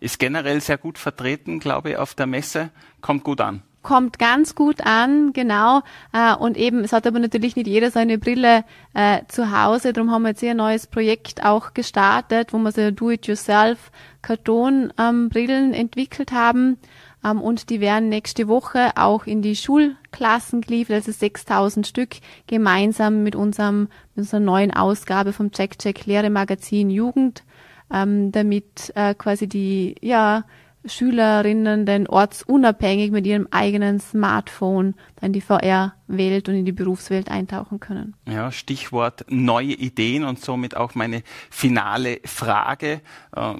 ist 0.00 0.18
generell 0.18 0.60
sehr 0.60 0.76
gut 0.76 0.98
vertreten, 0.98 1.60
glaube 1.60 1.90
ich, 1.90 1.96
auf 1.96 2.14
der 2.14 2.26
Messe. 2.26 2.70
Kommt 3.00 3.22
gut 3.22 3.40
an 3.40 3.62
kommt 3.84 4.18
ganz 4.18 4.56
gut 4.56 4.84
an, 4.84 5.32
genau. 5.32 5.82
Äh, 6.12 6.34
und 6.34 6.56
eben, 6.56 6.82
es 6.82 6.92
hat 6.92 7.06
aber 7.06 7.20
natürlich 7.20 7.54
nicht 7.54 7.68
jeder 7.68 7.92
seine 7.92 8.18
Brille 8.18 8.64
äh, 8.94 9.20
zu 9.28 9.52
Hause. 9.52 9.92
Darum 9.92 10.10
haben 10.10 10.22
wir 10.22 10.30
jetzt 10.30 10.40
hier 10.40 10.50
ein 10.50 10.56
neues 10.56 10.88
Projekt 10.88 11.44
auch 11.44 11.74
gestartet, 11.74 12.52
wo 12.52 12.58
wir 12.58 12.72
so 12.72 12.90
Do-it-yourself 12.90 13.92
Kartonbrillen 14.22 15.72
ähm, 15.72 15.72
entwickelt 15.72 16.32
haben. 16.32 16.78
Ähm, 17.24 17.40
und 17.40 17.70
die 17.70 17.80
werden 17.80 18.08
nächste 18.08 18.48
Woche 18.48 18.92
auch 18.96 19.26
in 19.26 19.42
die 19.42 19.56
Schulklassen 19.56 20.60
geliefert, 20.60 20.96
also 20.96 21.12
6000 21.12 21.86
Stück, 21.86 22.16
gemeinsam 22.46 23.22
mit 23.22 23.36
unserem, 23.36 23.88
mit 24.14 24.24
unserer 24.24 24.40
neuen 24.40 24.72
Ausgabe 24.72 25.32
vom 25.32 25.52
Check 25.52 25.78
Check 25.78 26.06
Lehre 26.06 26.30
Magazin 26.30 26.90
Jugend, 26.90 27.44
ähm, 27.92 28.32
damit 28.32 28.92
äh, 28.94 29.14
quasi 29.14 29.46
die, 29.46 29.94
ja, 30.00 30.44
Schülerinnen 30.86 31.86
denn 31.86 32.06
ortsunabhängig 32.06 33.10
mit 33.10 33.26
ihrem 33.26 33.48
eigenen 33.50 34.00
Smartphone 34.00 34.94
in 35.20 35.32
die 35.32 35.40
VR-Welt 35.40 36.48
und 36.48 36.54
in 36.54 36.64
die 36.64 36.72
Berufswelt 36.72 37.30
eintauchen 37.30 37.80
können. 37.80 38.14
Ja, 38.28 38.52
Stichwort 38.52 39.24
neue 39.28 39.72
Ideen 39.72 40.24
und 40.24 40.40
somit 40.40 40.76
auch 40.76 40.94
meine 40.94 41.22
finale 41.50 42.20
Frage. 42.24 43.00
Äh, 43.34 43.54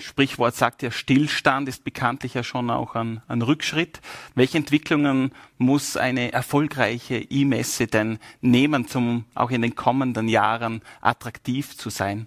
Sprichwort 0.00 0.54
sagt 0.54 0.82
ja, 0.82 0.90
Stillstand 0.90 1.68
ist 1.68 1.84
bekanntlich 1.84 2.34
ja 2.34 2.42
schon 2.42 2.70
auch 2.70 2.94
ein, 2.94 3.22
ein 3.28 3.42
Rückschritt. 3.42 4.00
Welche 4.34 4.58
Entwicklungen 4.58 5.32
muss 5.58 5.96
eine 5.96 6.32
erfolgreiche 6.32 7.18
E-Messe 7.18 7.86
denn 7.86 8.18
nehmen, 8.40 8.86
um 8.94 9.24
auch 9.34 9.50
in 9.50 9.62
den 9.62 9.74
kommenden 9.74 10.28
Jahren 10.28 10.80
attraktiv 11.00 11.76
zu 11.76 11.90
sein? 11.90 12.26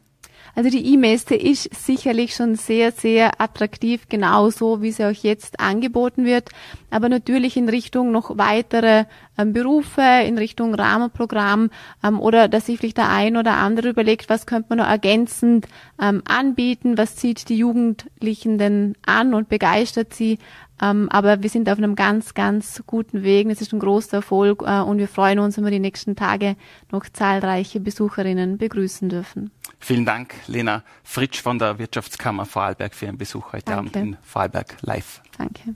Also 0.56 0.70
die 0.70 0.94
E-Messe 0.94 1.36
ist 1.36 1.74
sicherlich 1.74 2.36
schon 2.36 2.56
sehr, 2.56 2.92
sehr 2.92 3.42
attraktiv, 3.42 4.08
genauso 4.08 4.82
wie 4.82 4.92
sie 4.92 5.06
auch 5.06 5.24
jetzt 5.24 5.60
angeboten 5.60 6.26
wird. 6.26 6.50
Aber 6.92 7.10
natürlich 7.10 7.58
in 7.58 7.70
Richtung 7.70 8.12
noch 8.12 8.38
weitere 8.38 9.06
ähm, 9.38 9.54
Berufe, 9.54 10.02
in 10.26 10.38
Richtung 10.38 10.76
Rahmenprogramm 10.76 11.72
ähm, 12.04 12.20
oder 12.20 12.48
dass 12.48 12.68
sich 12.68 12.78
vielleicht 12.78 12.98
der 12.98 13.10
ein 13.10 13.36
oder 13.36 13.58
andere 13.58 13.90
überlegt, 13.90 14.30
was 14.30 14.46
könnte 14.46 14.68
man 14.70 14.78
noch 14.78 14.88
ergänzend 14.88 15.68
ähm, 16.00 16.22
anbieten, 16.26 16.98
was 16.98 17.16
zieht 17.16 17.50
die 17.50 17.58
Jugendlichen 17.58 18.58
denn 18.58 18.96
an 19.06 19.34
und 19.34 19.50
begeistert 19.50 20.14
sie. 20.14 20.38
Ähm, 20.84 21.08
aber 21.10 21.42
wir 21.42 21.50
sind 21.50 21.70
auf 21.70 21.78
einem 21.78 21.96
ganz, 21.96 22.34
ganz 22.34 22.84
guten 22.86 23.24
Weg. 23.24 23.48
Es 23.48 23.62
ist 23.62 23.74
ein 23.74 23.80
großer 23.80 24.18
Erfolg 24.18 24.64
äh, 24.64 24.82
und 24.82 24.98
wir 24.98 25.08
freuen 25.08 25.40
uns, 25.40 25.56
wenn 25.56 25.64
wir 25.64 25.72
die 25.72 25.80
nächsten 25.80 26.16
Tage 26.16 26.58
noch 26.92 27.06
zahlreiche 27.08 27.80
Besucherinnen 27.80 28.58
begrüßen 28.58 29.08
dürfen. 29.08 29.52
Vielen 29.80 30.06
Dank, 30.06 30.34
Lena 30.48 30.84
Fritsch 31.04 31.42
von 31.42 31.58
der 31.58 31.80
Wirtschaftskammer 31.80 32.46
Vorarlberg 32.46 32.94
für 32.94 33.06
Ihren 33.06 33.18
Besuch 33.18 33.54
heute 33.54 33.66
Danke. 33.66 33.80
Abend 33.80 33.96
in 33.96 34.18
Vorarlberg 34.24 34.76
live. 34.82 35.22
Danke. 35.38 35.76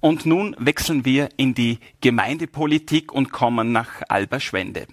Und 0.00 0.24
nun 0.24 0.56
wechseln 0.58 1.04
wir 1.04 1.28
in 1.36 1.54
die 1.54 1.78
Gemeindepolitik 2.00 3.12
und 3.12 3.32
kommen 3.32 3.70
nach 3.70 4.00
Alberschwende. 4.08 4.86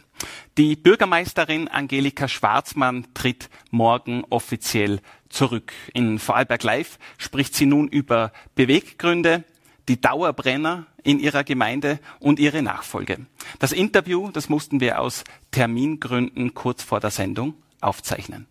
Die 0.57 0.75
Bürgermeisterin 0.75 1.69
Angelika 1.69 2.27
Schwarzmann 2.27 3.05
tritt 3.13 3.49
morgen 3.71 4.25
offiziell 4.29 4.99
zurück. 5.29 5.73
In 5.93 6.19
Vorarlberg 6.19 6.63
Live 6.63 6.99
spricht 7.17 7.55
sie 7.55 7.65
nun 7.65 7.87
über 7.87 8.31
Beweggründe, 8.55 9.43
die 9.87 10.01
Dauerbrenner 10.01 10.85
in 11.03 11.19
ihrer 11.19 11.43
Gemeinde 11.43 11.99
und 12.19 12.39
ihre 12.39 12.61
Nachfolge. 12.61 13.25
Das 13.59 13.71
Interview, 13.71 14.31
das 14.31 14.49
mussten 14.49 14.79
wir 14.79 14.99
aus 14.99 15.23
Termingründen 15.51 16.53
kurz 16.53 16.83
vor 16.83 16.99
der 16.99 17.11
Sendung 17.11 17.53
aufzeichnen. 17.79 18.47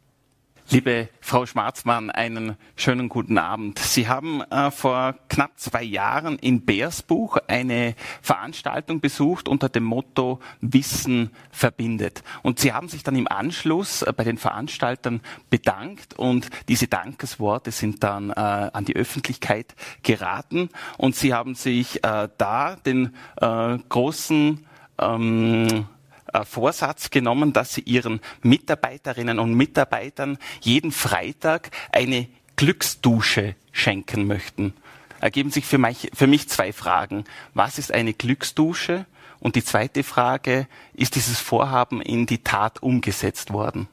Liebe 0.68 1.08
Frau 1.20 1.46
Schmarzmann, 1.46 2.10
einen 2.10 2.56
schönen 2.74 3.08
guten 3.08 3.38
Abend. 3.38 3.78
Sie 3.78 4.08
haben 4.08 4.42
äh, 4.50 4.72
vor 4.72 5.14
knapp 5.28 5.52
zwei 5.54 5.84
Jahren 5.84 6.40
in 6.40 6.62
Bärsbuch 6.62 7.36
eine 7.46 7.94
Veranstaltung 8.20 8.98
besucht 9.00 9.46
unter 9.48 9.68
dem 9.68 9.84
Motto 9.84 10.40
Wissen 10.60 11.30
verbindet. 11.52 12.24
Und 12.42 12.58
Sie 12.58 12.72
haben 12.72 12.88
sich 12.88 13.04
dann 13.04 13.14
im 13.14 13.28
Anschluss 13.28 14.02
äh, 14.02 14.12
bei 14.12 14.24
den 14.24 14.38
Veranstaltern 14.38 15.20
bedankt 15.50 16.14
und 16.18 16.50
diese 16.68 16.88
Dankesworte 16.88 17.70
sind 17.70 18.02
dann 18.02 18.30
äh, 18.30 18.34
an 18.34 18.84
die 18.84 18.96
Öffentlichkeit 18.96 19.76
geraten 20.02 20.70
und 20.98 21.14
Sie 21.14 21.32
haben 21.32 21.54
sich 21.54 22.02
äh, 22.02 22.28
da 22.38 22.74
den 22.74 23.14
äh, 23.36 23.78
großen 23.88 24.66
ähm, 24.98 25.86
äh, 26.32 26.44
Vorsatz 26.44 27.10
genommen, 27.10 27.52
dass 27.52 27.74
sie 27.74 27.82
ihren 27.82 28.20
Mitarbeiterinnen 28.42 29.38
und 29.38 29.54
Mitarbeitern 29.54 30.38
jeden 30.60 30.92
Freitag 30.92 31.70
eine 31.92 32.28
Glücksdusche 32.56 33.54
schenken 33.72 34.26
möchten. 34.26 34.72
Ergeben 35.20 35.50
sich 35.50 35.64
für 35.64 35.78
mich, 35.78 36.10
für 36.14 36.26
mich 36.26 36.48
zwei 36.48 36.72
Fragen. 36.72 37.24
Was 37.54 37.78
ist 37.78 37.92
eine 37.92 38.12
Glücksdusche? 38.12 39.06
Und 39.38 39.56
die 39.56 39.64
zweite 39.64 40.02
Frage, 40.02 40.66
ist 40.94 41.14
dieses 41.14 41.38
Vorhaben 41.38 42.00
in 42.00 42.26
die 42.26 42.38
Tat 42.38 42.82
umgesetzt 42.82 43.52
worden? 43.52 43.88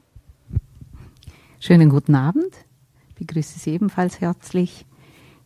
Schönen 1.60 1.90
guten 1.90 2.16
Abend. 2.16 2.54
Ich 3.10 3.16
begrüße 3.16 3.60
Sie 3.60 3.72
ebenfalls 3.72 4.20
herzlich. 4.22 4.86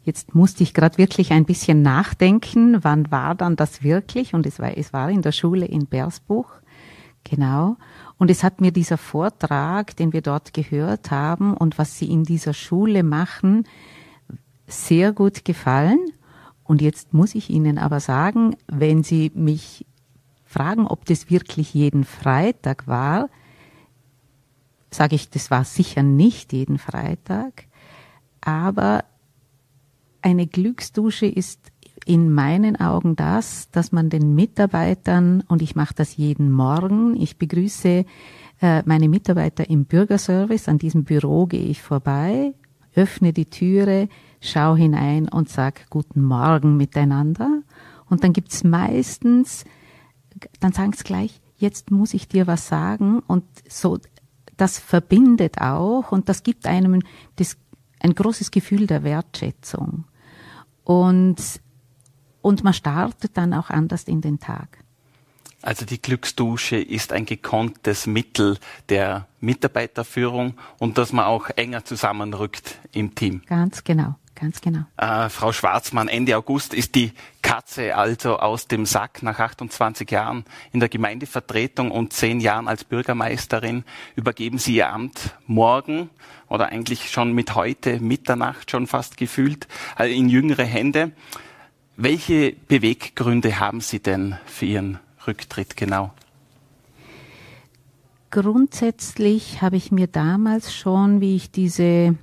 Jetzt 0.03 0.33
musste 0.33 0.63
ich 0.63 0.73
gerade 0.73 0.97
wirklich 0.97 1.31
ein 1.31 1.43
bisschen 1.43 1.81
nachdenken, 1.81 2.83
wann 2.83 3.11
war 3.11 3.35
dann 3.35 3.57
das 3.57 3.83
wirklich? 3.83 4.33
Und 4.33 4.45
es 4.45 4.59
war, 4.59 4.77
es 4.77 4.93
war 4.93 5.09
in 5.09 5.21
der 5.21 5.33
Schule 5.33 5.65
in 5.65 5.85
Bersbuch, 5.85 6.49
genau. 7.29 7.77
Und 8.17 8.31
es 8.31 8.43
hat 8.43 8.61
mir 8.61 8.71
dieser 8.71 8.97
Vortrag, 8.97 9.95
den 9.95 10.13
wir 10.13 10.21
dort 10.21 10.53
gehört 10.53 11.11
haben 11.11 11.55
und 11.55 11.77
was 11.77 11.97
sie 11.97 12.11
in 12.11 12.23
dieser 12.23 12.53
Schule 12.53 13.03
machen, 13.03 13.67
sehr 14.67 15.13
gut 15.13 15.45
gefallen. 15.45 15.99
Und 16.63 16.81
jetzt 16.81 17.13
muss 17.13 17.35
ich 17.35 17.49
Ihnen 17.49 17.77
aber 17.77 17.99
sagen, 17.99 18.55
wenn 18.67 19.03
Sie 19.03 19.31
mich 19.33 19.85
fragen, 20.43 20.85
ob 20.87 21.05
das 21.05 21.29
wirklich 21.29 21.73
jeden 21.73 22.03
Freitag 22.03 22.87
war, 22.87 23.29
sage 24.91 25.15
ich, 25.15 25.29
das 25.29 25.51
war 25.51 25.63
sicher 25.63 26.03
nicht 26.03 26.53
jeden 26.53 26.77
Freitag, 26.77 27.65
aber 28.41 29.03
eine 30.21 30.47
Glücksdusche 30.47 31.25
ist 31.25 31.71
in 32.07 32.31
meinen 32.31 32.79
Augen 32.79 33.15
das, 33.15 33.69
dass 33.71 33.91
man 33.91 34.09
den 34.09 34.33
Mitarbeitern, 34.33 35.43
und 35.47 35.61
ich 35.61 35.75
mache 35.75 35.93
das 35.93 36.15
jeden 36.15 36.51
Morgen, 36.51 37.19
ich 37.19 37.37
begrüße 37.37 38.05
äh, 38.61 38.83
meine 38.85 39.09
Mitarbeiter 39.09 39.69
im 39.69 39.85
Bürgerservice, 39.85 40.69
an 40.69 40.77
diesem 40.77 41.03
Büro 41.03 41.45
gehe 41.47 41.65
ich 41.65 41.81
vorbei, 41.81 42.53
öffne 42.95 43.33
die 43.33 43.49
Türe, 43.49 44.07
schau 44.39 44.75
hinein 44.75 45.27
und 45.27 45.49
sag 45.49 45.89
Guten 45.89 46.23
Morgen 46.23 46.77
miteinander. 46.77 47.61
Und 48.09 48.23
dann 48.23 48.31
gibt's 48.31 48.63
meistens, 48.63 49.65
dann 50.61 50.71
sagen 50.71 50.93
sie 50.93 51.03
gleich, 51.03 51.41
jetzt 51.57 51.91
muss 51.91 52.13
ich 52.13 52.27
dir 52.29 52.47
was 52.47 52.67
sagen. 52.67 53.19
Und 53.27 53.43
so, 53.67 53.99
das 54.55 54.79
verbindet 54.79 55.59
auch 55.59 56.11
und 56.11 56.29
das 56.29 56.43
gibt 56.43 56.65
einem 56.65 57.01
das 57.35 57.57
ein 57.99 58.15
großes 58.15 58.51
Gefühl 58.51 58.87
der 58.87 59.03
Wertschätzung. 59.03 60.05
Und, 60.83 61.59
und 62.47 62.63
man 62.63 62.73
startet 62.73 63.35
dann 63.35 63.53
auch 63.53 63.69
anders 63.69 64.05
in 64.05 64.21
den 64.21 64.39
Tag. 64.39 64.77
Also 65.61 65.85
die 65.85 66.01
Glücksdusche 66.01 66.77
ist 66.77 67.11
ein 67.11 67.25
gekonntes 67.25 68.07
Mittel 68.07 68.57
der 68.87 69.27
Mitarbeiterführung 69.41 70.53
und 70.79 70.97
dass 70.97 71.11
man 71.11 71.25
auch 71.25 71.49
enger 71.49 71.83
zusammenrückt 71.83 72.79
im 72.93 73.15
Team. 73.15 73.41
Ganz 73.47 73.83
genau. 73.83 74.15
Ganz 74.33 74.61
genau. 74.61 74.81
Äh, 74.97 75.29
Frau 75.29 75.51
Schwarzmann, 75.51 76.07
Ende 76.07 76.37
August 76.37 76.75
ist 76.75 76.93
die 76.93 77.11
Katze 77.41 77.95
also 77.95 78.37
aus 78.37 78.67
dem 78.67 78.85
Sack 78.85 79.23
nach 79.23 79.39
28 79.39 80.09
Jahren 80.11 80.45
in 80.71 80.79
der 80.79 80.89
Gemeindevertretung 80.89 81.89
und 81.89 82.13
zehn 82.13 82.39
Jahren 82.39 82.67
als 82.67 82.83
Bürgermeisterin. 82.83 83.83
Übergeben 84.15 84.59
Sie 84.59 84.75
Ihr 84.75 84.89
Amt 84.93 85.35
morgen 85.47 86.11
oder 86.49 86.67
eigentlich 86.67 87.09
schon 87.09 87.33
mit 87.33 87.55
heute, 87.55 87.99
Mitternacht 87.99 88.69
schon 88.69 88.85
fast 88.85 89.17
gefühlt, 89.17 89.67
also 89.95 90.13
in 90.13 90.29
jüngere 90.29 90.65
Hände. 90.65 91.13
Welche 91.99 92.55
Beweggründe 92.67 93.59
haben 93.59 93.81
Sie 93.81 93.99
denn 93.99 94.37
für 94.45 94.65
Ihren 94.65 94.99
Rücktritt 95.25 95.75
genau? 95.75 96.13
Grundsätzlich 98.29 99.63
habe 99.63 99.77
ich 99.77 99.91
mir 99.91 100.05
damals 100.05 100.75
schon, 100.75 101.21
wie 101.21 101.35
ich 101.35 101.49
diese 101.49 102.15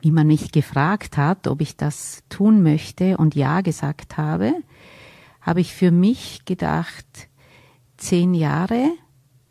wie 0.00 0.10
man 0.10 0.26
mich 0.26 0.52
gefragt 0.52 1.16
hat, 1.16 1.46
ob 1.46 1.62
ich 1.62 1.76
das 1.76 2.22
tun 2.28 2.62
möchte 2.62 3.16
und 3.16 3.34
ja 3.34 3.62
gesagt 3.62 4.18
habe, 4.18 4.52
habe 5.40 5.60
ich 5.62 5.72
für 5.72 5.90
mich 5.90 6.44
gedacht, 6.44 7.06
zehn 7.96 8.34
Jahre 8.34 8.90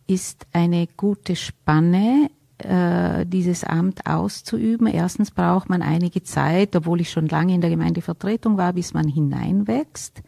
ist 0.05 0.45
eine 0.51 0.87
gute 0.95 1.35
Spanne, 1.35 2.29
äh, 2.65 3.25
dieses 3.25 3.63
Amt 3.63 4.05
auszuüben. 4.05 4.87
Erstens 4.87 5.31
braucht 5.31 5.69
man 5.69 5.81
einige 5.81 6.23
Zeit, 6.23 6.75
obwohl 6.75 7.01
ich 7.01 7.11
schon 7.11 7.27
lange 7.27 7.53
in 7.53 7.61
der 7.61 7.69
Gemeindevertretung 7.69 8.57
war, 8.57 8.73
bis 8.73 8.93
man 8.93 9.07
hineinwächst. 9.07 10.21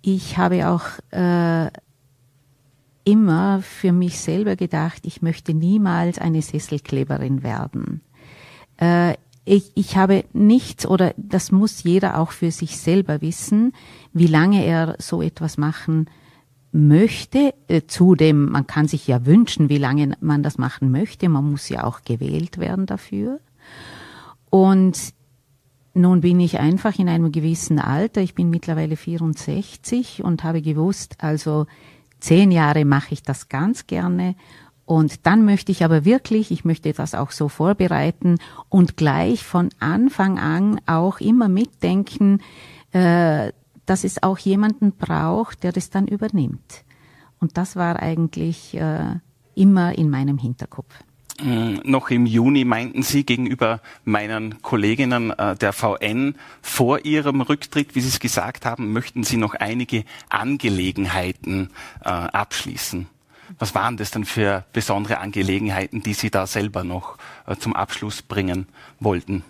Ich 0.00 0.38
habe 0.38 0.68
auch 0.68 0.84
äh, 1.10 1.70
immer 3.04 3.62
für 3.62 3.92
mich 3.92 4.18
selber 4.20 4.56
gedacht, 4.56 5.02
ich 5.04 5.22
möchte 5.22 5.54
niemals 5.54 6.18
eine 6.18 6.42
Sesselkleberin 6.42 7.42
werden. 7.42 8.00
Äh, 8.78 9.14
ich, 9.44 9.72
ich 9.74 9.96
habe 9.96 10.24
nichts 10.32 10.86
oder 10.86 11.14
das 11.16 11.50
muss 11.50 11.82
jeder 11.82 12.18
auch 12.18 12.30
für 12.30 12.52
sich 12.52 12.78
selber 12.78 13.20
wissen, 13.20 13.72
wie 14.12 14.28
lange 14.28 14.64
er 14.64 14.96
so 14.98 15.20
etwas 15.20 15.58
machen 15.58 16.06
möchte. 16.72 17.54
Äh, 17.68 17.82
zudem, 17.86 18.50
man 18.50 18.66
kann 18.66 18.88
sich 18.88 19.06
ja 19.06 19.24
wünschen, 19.24 19.68
wie 19.68 19.78
lange 19.78 20.16
man 20.20 20.42
das 20.42 20.58
machen 20.58 20.90
möchte. 20.90 21.28
Man 21.28 21.50
muss 21.50 21.68
ja 21.68 21.84
auch 21.84 22.02
gewählt 22.02 22.58
werden 22.58 22.86
dafür. 22.86 23.40
Und 24.50 24.98
nun 25.94 26.22
bin 26.22 26.40
ich 26.40 26.58
einfach 26.58 26.98
in 26.98 27.08
einem 27.08 27.30
gewissen 27.30 27.78
Alter. 27.78 28.22
Ich 28.22 28.34
bin 28.34 28.50
mittlerweile 28.50 28.96
64 28.96 30.24
und 30.24 30.42
habe 30.42 30.62
gewusst, 30.62 31.16
also 31.18 31.66
zehn 32.18 32.50
Jahre 32.50 32.84
mache 32.84 33.12
ich 33.12 33.22
das 33.22 33.48
ganz 33.48 33.86
gerne 33.86 34.34
und 34.84 35.26
dann 35.26 35.44
möchte 35.44 35.72
ich 35.72 35.84
aber 35.84 36.04
wirklich, 36.04 36.50
ich 36.50 36.64
möchte 36.64 36.92
das 36.92 37.14
auch 37.14 37.30
so 37.30 37.48
vorbereiten 37.48 38.38
und 38.68 38.96
gleich 38.96 39.44
von 39.44 39.70
Anfang 39.78 40.38
an 40.38 40.80
auch 40.86 41.20
immer 41.20 41.48
mitdenken, 41.48 42.40
äh, 42.92 43.52
dass 43.86 44.04
es 44.04 44.22
auch 44.22 44.38
jemanden 44.38 44.92
braucht, 44.92 45.62
der 45.62 45.72
das 45.72 45.90
dann 45.90 46.06
übernimmt. 46.06 46.84
Und 47.40 47.56
das 47.56 47.76
war 47.76 48.00
eigentlich 48.00 48.74
äh, 48.74 49.16
immer 49.54 49.98
in 49.98 50.10
meinem 50.10 50.38
Hinterkopf. 50.38 50.94
Hm, 51.40 51.80
noch 51.84 52.10
im 52.10 52.26
Juni 52.26 52.64
meinten 52.64 53.02
Sie 53.02 53.24
gegenüber 53.24 53.80
meinen 54.04 54.62
Kolleginnen 54.62 55.30
äh, 55.30 55.56
der 55.56 55.72
VN 55.72 56.36
vor 56.60 57.04
Ihrem 57.04 57.40
Rücktritt, 57.40 57.94
wie 57.94 58.00
Sie 58.00 58.08
es 58.08 58.20
gesagt 58.20 58.64
haben, 58.64 58.92
möchten 58.92 59.24
Sie 59.24 59.36
noch 59.36 59.54
einige 59.54 60.04
Angelegenheiten 60.28 61.70
äh, 62.04 62.08
abschließen. 62.08 63.08
Was 63.58 63.74
waren 63.74 63.96
das 63.96 64.10
denn 64.10 64.24
für 64.24 64.64
besondere 64.72 65.18
Angelegenheiten, 65.18 66.02
die 66.02 66.14
Sie 66.14 66.30
da 66.30 66.46
selber 66.46 66.84
noch 66.84 67.18
äh, 67.46 67.56
zum 67.56 67.74
Abschluss 67.74 68.22
bringen 68.22 68.66
wollten? 69.00 69.42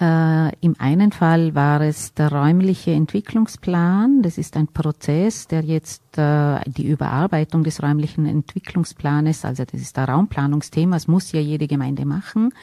Äh, 0.00 0.56
Im 0.60 0.76
einen 0.78 1.12
Fall 1.12 1.54
war 1.54 1.82
es 1.82 2.14
der 2.14 2.32
räumliche 2.32 2.92
Entwicklungsplan. 2.92 4.22
Das 4.22 4.38
ist 4.38 4.56
ein 4.56 4.68
Prozess, 4.68 5.46
der 5.46 5.62
jetzt 5.62 6.16
äh, 6.16 6.60
die 6.66 6.86
Überarbeitung 6.86 7.64
des 7.64 7.82
räumlichen 7.82 8.24
Entwicklungsplanes, 8.24 9.44
also 9.44 9.64
das 9.64 9.80
ist 9.80 9.98
der 9.98 10.08
Raumplanungsthema, 10.08 10.96
das 10.96 11.06
muss 11.06 11.32
ja 11.32 11.40
jede 11.40 11.66
Gemeinde 11.66 12.06
machen. 12.06 12.54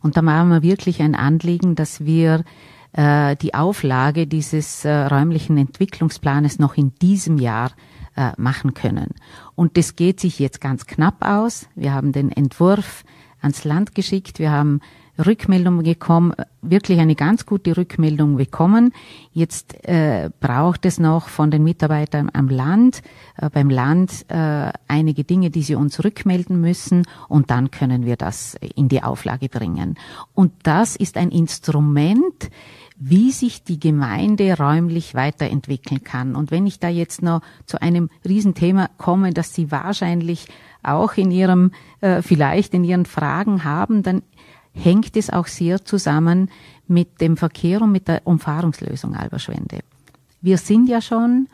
Und 0.00 0.16
da 0.16 0.24
war 0.24 0.44
mir 0.44 0.62
wirklich 0.62 1.02
ein 1.02 1.16
Anliegen, 1.16 1.74
dass 1.74 2.04
wir 2.04 2.44
äh, 2.92 3.34
die 3.34 3.54
Auflage 3.54 4.28
dieses 4.28 4.84
äh, 4.84 4.92
räumlichen 4.92 5.58
Entwicklungsplanes 5.58 6.60
noch 6.60 6.76
in 6.76 6.94
diesem 7.02 7.38
Jahr 7.38 7.72
äh, 8.14 8.30
machen 8.36 8.74
können. 8.74 9.08
Und 9.56 9.76
das 9.76 9.96
geht 9.96 10.20
sich 10.20 10.38
jetzt 10.38 10.60
ganz 10.60 10.86
knapp 10.86 11.16
aus. 11.20 11.66
Wir 11.74 11.92
haben 11.92 12.12
den 12.12 12.30
Entwurf 12.30 13.04
ans 13.40 13.64
Land 13.64 13.96
geschickt. 13.96 14.38
Wir 14.38 14.52
haben 14.52 14.80
Rückmeldung 15.18 15.82
bekommen, 15.82 16.34
wirklich 16.62 16.98
eine 16.98 17.14
ganz 17.14 17.46
gute 17.46 17.76
Rückmeldung 17.76 18.36
bekommen. 18.36 18.92
Jetzt 19.32 19.74
äh, 19.84 20.30
braucht 20.40 20.84
es 20.84 20.98
noch 20.98 21.28
von 21.28 21.50
den 21.50 21.64
Mitarbeitern 21.64 22.30
am 22.32 22.48
Land, 22.48 23.02
äh, 23.36 23.48
beim 23.50 23.70
Land 23.70 24.26
äh, 24.28 24.72
einige 24.88 25.24
Dinge, 25.24 25.50
die 25.50 25.62
sie 25.62 25.74
uns 25.74 26.02
rückmelden 26.02 26.60
müssen 26.60 27.06
und 27.28 27.50
dann 27.50 27.70
können 27.70 28.04
wir 28.04 28.16
das 28.16 28.56
in 28.74 28.88
die 28.88 29.02
Auflage 29.02 29.48
bringen. 29.48 29.96
Und 30.34 30.52
das 30.62 30.96
ist 30.96 31.16
ein 31.16 31.30
Instrument, 31.30 32.50
wie 32.98 33.30
sich 33.30 33.62
die 33.62 33.78
Gemeinde 33.78 34.56
räumlich 34.56 35.14
weiterentwickeln 35.14 36.02
kann. 36.02 36.34
Und 36.34 36.50
wenn 36.50 36.66
ich 36.66 36.80
da 36.80 36.88
jetzt 36.88 37.22
noch 37.22 37.42
zu 37.66 37.80
einem 37.80 38.08
Riesenthema 38.26 38.88
komme, 38.96 39.32
das 39.32 39.54
Sie 39.54 39.70
wahrscheinlich 39.70 40.46
auch 40.82 41.14
in 41.14 41.30
Ihrem, 41.30 41.72
äh, 42.00 42.22
vielleicht 42.22 42.72
in 42.72 42.84
Ihren 42.84 43.04
Fragen 43.04 43.64
haben, 43.64 44.02
dann 44.02 44.22
hängt 44.76 45.16
es 45.16 45.30
auch 45.30 45.46
sehr 45.46 45.84
zusammen 45.84 46.50
mit 46.86 47.20
dem 47.20 47.36
Verkehr 47.36 47.82
und 47.82 47.92
mit 47.92 48.08
der 48.08 48.26
Umfahrungslösung 48.26 49.14
Alberschwende. 49.14 49.80
Wir 50.40 50.58
sind 50.58 50.88
ja 50.88 51.00
schon, 51.00 51.48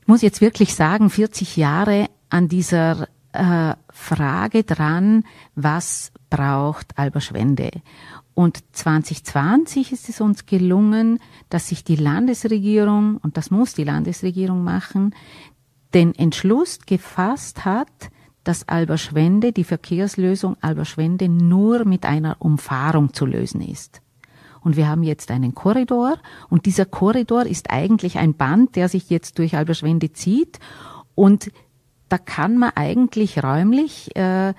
ich 0.00 0.08
muss 0.08 0.22
jetzt 0.22 0.40
wirklich 0.40 0.74
sagen, 0.74 1.08
40 1.08 1.56
Jahre 1.56 2.08
an 2.28 2.48
dieser 2.48 3.08
äh, 3.32 3.74
Frage 3.90 4.64
dran, 4.64 5.24
was 5.54 6.12
braucht 6.28 6.98
Alberschwende? 6.98 7.70
Und 8.34 8.62
2020 8.72 9.92
ist 9.92 10.10
es 10.10 10.20
uns 10.20 10.44
gelungen, 10.44 11.20
dass 11.48 11.68
sich 11.68 11.84
die 11.84 11.96
Landesregierung, 11.96 13.16
und 13.22 13.38
das 13.38 13.50
muss 13.50 13.72
die 13.72 13.84
Landesregierung 13.84 14.62
machen, 14.62 15.14
den 15.94 16.14
Entschluss 16.14 16.80
gefasst 16.84 17.64
hat, 17.64 18.10
dass 18.46 18.68
Alberschwende, 18.68 19.52
die 19.52 19.64
Verkehrslösung 19.64 20.56
Alberschwende 20.60 21.28
nur 21.28 21.84
mit 21.84 22.06
einer 22.06 22.36
Umfahrung 22.38 23.12
zu 23.12 23.26
lösen 23.26 23.60
ist. 23.60 24.00
Und 24.60 24.76
wir 24.76 24.88
haben 24.88 25.02
jetzt 25.02 25.30
einen 25.32 25.54
Korridor 25.54 26.16
und 26.48 26.64
dieser 26.64 26.84
Korridor 26.84 27.44
ist 27.44 27.70
eigentlich 27.70 28.18
ein 28.18 28.34
Band, 28.34 28.76
der 28.76 28.88
sich 28.88 29.10
jetzt 29.10 29.38
durch 29.38 29.56
Alberschwende 29.56 30.12
zieht 30.12 30.60
und 31.16 31.50
da 32.08 32.18
kann 32.18 32.56
man 32.56 32.70
eigentlich 32.76 33.42
räumlich 33.42 34.14
äh, 34.14 34.54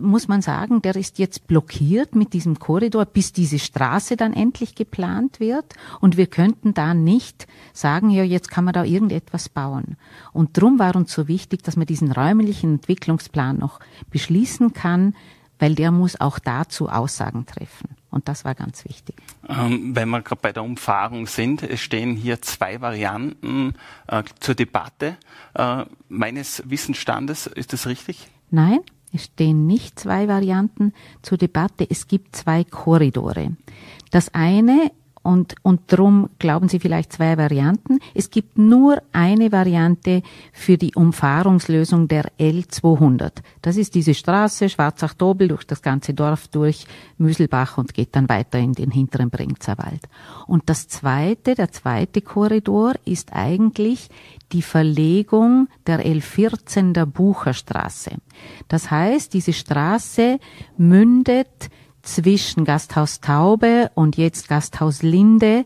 muss 0.00 0.28
man 0.28 0.42
sagen, 0.42 0.82
der 0.82 0.96
ist 0.96 1.18
jetzt 1.18 1.46
blockiert 1.46 2.14
mit 2.14 2.32
diesem 2.32 2.58
Korridor, 2.58 3.04
bis 3.04 3.32
diese 3.32 3.58
Straße 3.58 4.16
dann 4.16 4.32
endlich 4.32 4.74
geplant 4.74 5.40
wird. 5.40 5.74
Und 6.00 6.16
wir 6.16 6.26
könnten 6.26 6.74
da 6.74 6.94
nicht 6.94 7.46
sagen, 7.72 8.10
ja, 8.10 8.24
jetzt 8.24 8.50
kann 8.50 8.64
man 8.64 8.74
da 8.74 8.84
irgendetwas 8.84 9.48
bauen. 9.48 9.96
Und 10.32 10.56
drum 10.58 10.78
war 10.78 10.96
uns 10.96 11.12
so 11.12 11.28
wichtig, 11.28 11.62
dass 11.62 11.76
man 11.76 11.86
diesen 11.86 12.12
räumlichen 12.12 12.74
Entwicklungsplan 12.74 13.58
noch 13.58 13.80
beschließen 14.10 14.72
kann, 14.72 15.14
weil 15.58 15.74
der 15.76 15.92
muss 15.92 16.20
auch 16.20 16.38
dazu 16.40 16.88
Aussagen 16.88 17.46
treffen. 17.46 17.90
Und 18.10 18.28
das 18.28 18.44
war 18.44 18.54
ganz 18.54 18.84
wichtig. 18.84 19.14
Ähm, 19.48 19.94
wenn 19.94 20.08
wir 20.08 20.20
gerade 20.20 20.40
bei 20.42 20.52
der 20.52 20.64
Umfahrung 20.64 21.26
sind, 21.26 21.62
es 21.62 21.80
stehen 21.80 22.16
hier 22.16 22.42
zwei 22.42 22.80
Varianten 22.80 23.74
äh, 24.08 24.24
zur 24.40 24.54
Debatte. 24.54 25.16
Äh, 25.54 25.84
meines 26.08 26.62
Wissensstandes, 26.68 27.46
ist 27.46 27.72
das 27.72 27.86
richtig? 27.86 28.28
Nein, 28.50 28.80
es 29.12 29.24
stehen 29.24 29.66
nicht 29.66 29.98
zwei 29.98 30.28
Varianten 30.28 30.92
zur 31.22 31.38
Debatte. 31.38 31.86
Es 31.88 32.08
gibt 32.08 32.34
zwei 32.34 32.64
Korridore. 32.64 33.56
Das 34.10 34.34
eine 34.34 34.90
und, 35.22 35.54
und 35.62 35.80
drum 35.86 36.28
glauben 36.38 36.68
Sie 36.68 36.80
vielleicht 36.80 37.12
zwei 37.12 37.38
Varianten. 37.38 37.98
Es 38.14 38.30
gibt 38.30 38.58
nur 38.58 39.02
eine 39.12 39.52
Variante 39.52 40.22
für 40.52 40.76
die 40.76 40.94
Umfahrungslösung 40.94 42.08
der 42.08 42.26
L200. 42.38 43.32
Das 43.62 43.76
ist 43.76 43.94
diese 43.94 44.14
Straße 44.14 44.68
Schwarzach-Dobel 44.68 45.48
durch 45.48 45.64
das 45.64 45.82
ganze 45.82 46.14
Dorf 46.14 46.48
durch 46.48 46.86
Müselbach 47.18 47.78
und 47.78 47.94
geht 47.94 48.16
dann 48.16 48.28
weiter 48.28 48.58
in 48.58 48.72
den 48.72 48.90
hinteren 48.90 49.30
Bringzerwald. 49.30 50.00
Und 50.46 50.64
das 50.66 50.88
zweite, 50.88 51.54
der 51.54 51.70
zweite 51.70 52.20
Korridor 52.20 52.94
ist 53.04 53.32
eigentlich 53.32 54.08
die 54.52 54.62
Verlegung 54.62 55.68
der 55.86 56.04
L14 56.04 56.92
der 56.92 57.06
Bucherstraße. 57.06 58.12
Das 58.68 58.90
heißt, 58.90 59.32
diese 59.32 59.52
Straße 59.52 60.38
mündet 60.76 61.70
zwischen 62.02 62.64
Gasthaus 62.64 63.20
Taube 63.20 63.90
und 63.94 64.16
jetzt 64.16 64.48
Gasthaus 64.48 65.02
Linde 65.02 65.64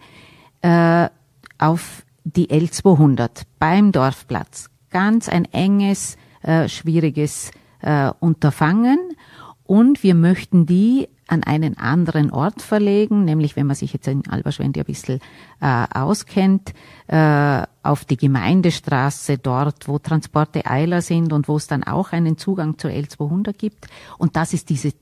äh, 0.62 1.08
auf 1.58 2.04
die 2.24 2.48
L200 2.48 3.42
beim 3.58 3.92
Dorfplatz. 3.92 4.68
Ganz 4.90 5.28
ein 5.28 5.44
enges, 5.46 6.16
äh, 6.42 6.68
schwieriges 6.68 7.50
äh, 7.80 8.10
Unterfangen. 8.20 8.98
Und 9.66 10.02
wir 10.02 10.14
möchten 10.14 10.64
die 10.64 11.08
an 11.28 11.42
einen 11.42 11.76
anderen 11.76 12.30
Ort 12.30 12.62
verlegen, 12.62 13.24
nämlich 13.24 13.56
wenn 13.56 13.66
man 13.66 13.74
sich 13.74 13.92
jetzt 13.92 14.06
in 14.06 14.28
Alberschwende 14.28 14.80
ein 14.80 14.86
bisschen 14.86 15.20
äh, 15.60 15.86
auskennt, 15.92 16.72
äh, 17.08 17.62
auf 17.82 18.04
die 18.04 18.16
Gemeindestraße 18.16 19.38
dort, 19.38 19.88
wo 19.88 19.98
Transporte 19.98 20.66
Eiler 20.66 21.02
sind 21.02 21.32
und 21.32 21.48
wo 21.48 21.56
es 21.56 21.66
dann 21.66 21.82
auch 21.82 22.12
einen 22.12 22.38
Zugang 22.38 22.78
zur 22.78 22.92
L200 22.92 23.54
gibt. 23.54 23.88
Und 24.18 24.36
das 24.36 24.52
ist 24.52 24.70
diese, 24.70 24.92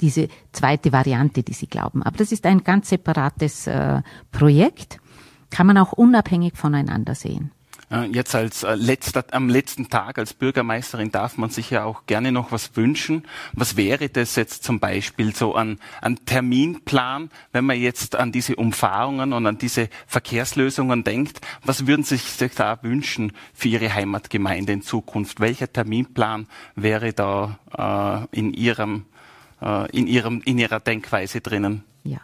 diese 0.00 0.28
zweite 0.52 0.92
Variante, 0.92 1.44
die 1.44 1.52
Sie 1.52 1.68
glauben. 1.68 2.02
Aber 2.02 2.16
das 2.16 2.32
ist 2.32 2.44
ein 2.44 2.64
ganz 2.64 2.88
separates 2.88 3.68
äh, 3.68 4.02
Projekt, 4.32 4.98
kann 5.50 5.68
man 5.68 5.78
auch 5.78 5.92
unabhängig 5.92 6.56
voneinander 6.56 7.14
sehen. 7.14 7.52
Jetzt 8.12 8.34
als 8.34 8.64
äh, 8.64 8.74
letzter, 8.74 9.24
am 9.30 9.48
letzten 9.48 9.88
Tag 9.88 10.18
als 10.18 10.34
Bürgermeisterin 10.34 11.10
darf 11.10 11.38
man 11.38 11.48
sich 11.48 11.70
ja 11.70 11.84
auch 11.84 12.04
gerne 12.04 12.32
noch 12.32 12.52
was 12.52 12.76
wünschen. 12.76 13.22
Was 13.54 13.78
wäre 13.78 14.10
das 14.10 14.36
jetzt 14.36 14.62
zum 14.62 14.78
Beispiel 14.78 15.34
so 15.34 15.54
an, 15.54 15.78
an 16.02 16.18
Terminplan, 16.26 17.30
wenn 17.52 17.64
man 17.64 17.80
jetzt 17.80 18.14
an 18.14 18.30
diese 18.30 18.56
Umfahrungen 18.56 19.32
und 19.32 19.46
an 19.46 19.56
diese 19.56 19.88
Verkehrslösungen 20.06 21.02
denkt? 21.02 21.40
Was 21.64 21.86
würden 21.86 22.02
Sie 22.02 22.16
sich 22.16 22.54
da 22.54 22.78
wünschen 22.82 23.32
für 23.54 23.68
Ihre 23.68 23.94
Heimatgemeinde 23.94 24.74
in 24.74 24.82
Zukunft? 24.82 25.40
Welcher 25.40 25.72
Terminplan 25.72 26.46
wäre 26.74 27.14
da 27.14 27.58
äh, 28.32 28.38
in 28.38 28.52
Ihrem, 28.52 29.06
äh, 29.62 29.90
in 29.96 30.06
Ihrem, 30.06 30.42
in 30.44 30.58
Ihrer 30.58 30.80
Denkweise 30.80 31.40
drinnen? 31.40 31.84
Ja. 32.04 32.18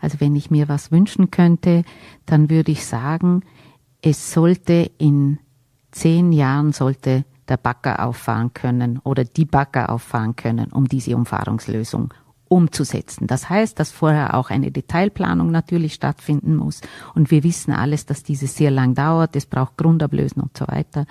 Also 0.00 0.18
wenn 0.18 0.34
ich 0.34 0.50
mir 0.50 0.66
was 0.70 0.90
wünschen 0.90 1.30
könnte, 1.30 1.84
dann 2.24 2.48
würde 2.48 2.72
ich 2.72 2.86
sagen, 2.86 3.42
es 4.02 4.32
sollte 4.32 4.90
in 4.98 5.38
zehn 5.90 6.32
Jahren 6.32 6.72
sollte 6.72 7.24
der 7.48 7.56
Bagger 7.56 8.04
auffahren 8.06 8.54
können 8.54 8.98
oder 9.02 9.24
die 9.24 9.44
Bagger 9.44 9.90
auffahren 9.90 10.36
können, 10.36 10.72
um 10.72 10.86
diese 10.86 11.16
Umfahrungslösung 11.16 12.14
umzusetzen. 12.48 13.26
Das 13.26 13.48
heißt, 13.48 13.78
dass 13.78 13.92
vorher 13.92 14.34
auch 14.34 14.50
eine 14.50 14.72
Detailplanung 14.72 15.50
natürlich 15.50 15.94
stattfinden 15.94 16.56
muss. 16.56 16.80
Und 17.14 17.30
wir 17.30 17.44
wissen 17.44 17.72
alles, 17.72 18.06
dass 18.06 18.22
dieses 18.24 18.56
sehr 18.56 18.70
lang 18.72 18.94
dauert, 18.94 19.36
es 19.36 19.46
braucht 19.46 19.76
Grundablösen 19.76 20.42
und 20.42 20.56
so 20.56 20.66
weiter, 20.66 21.06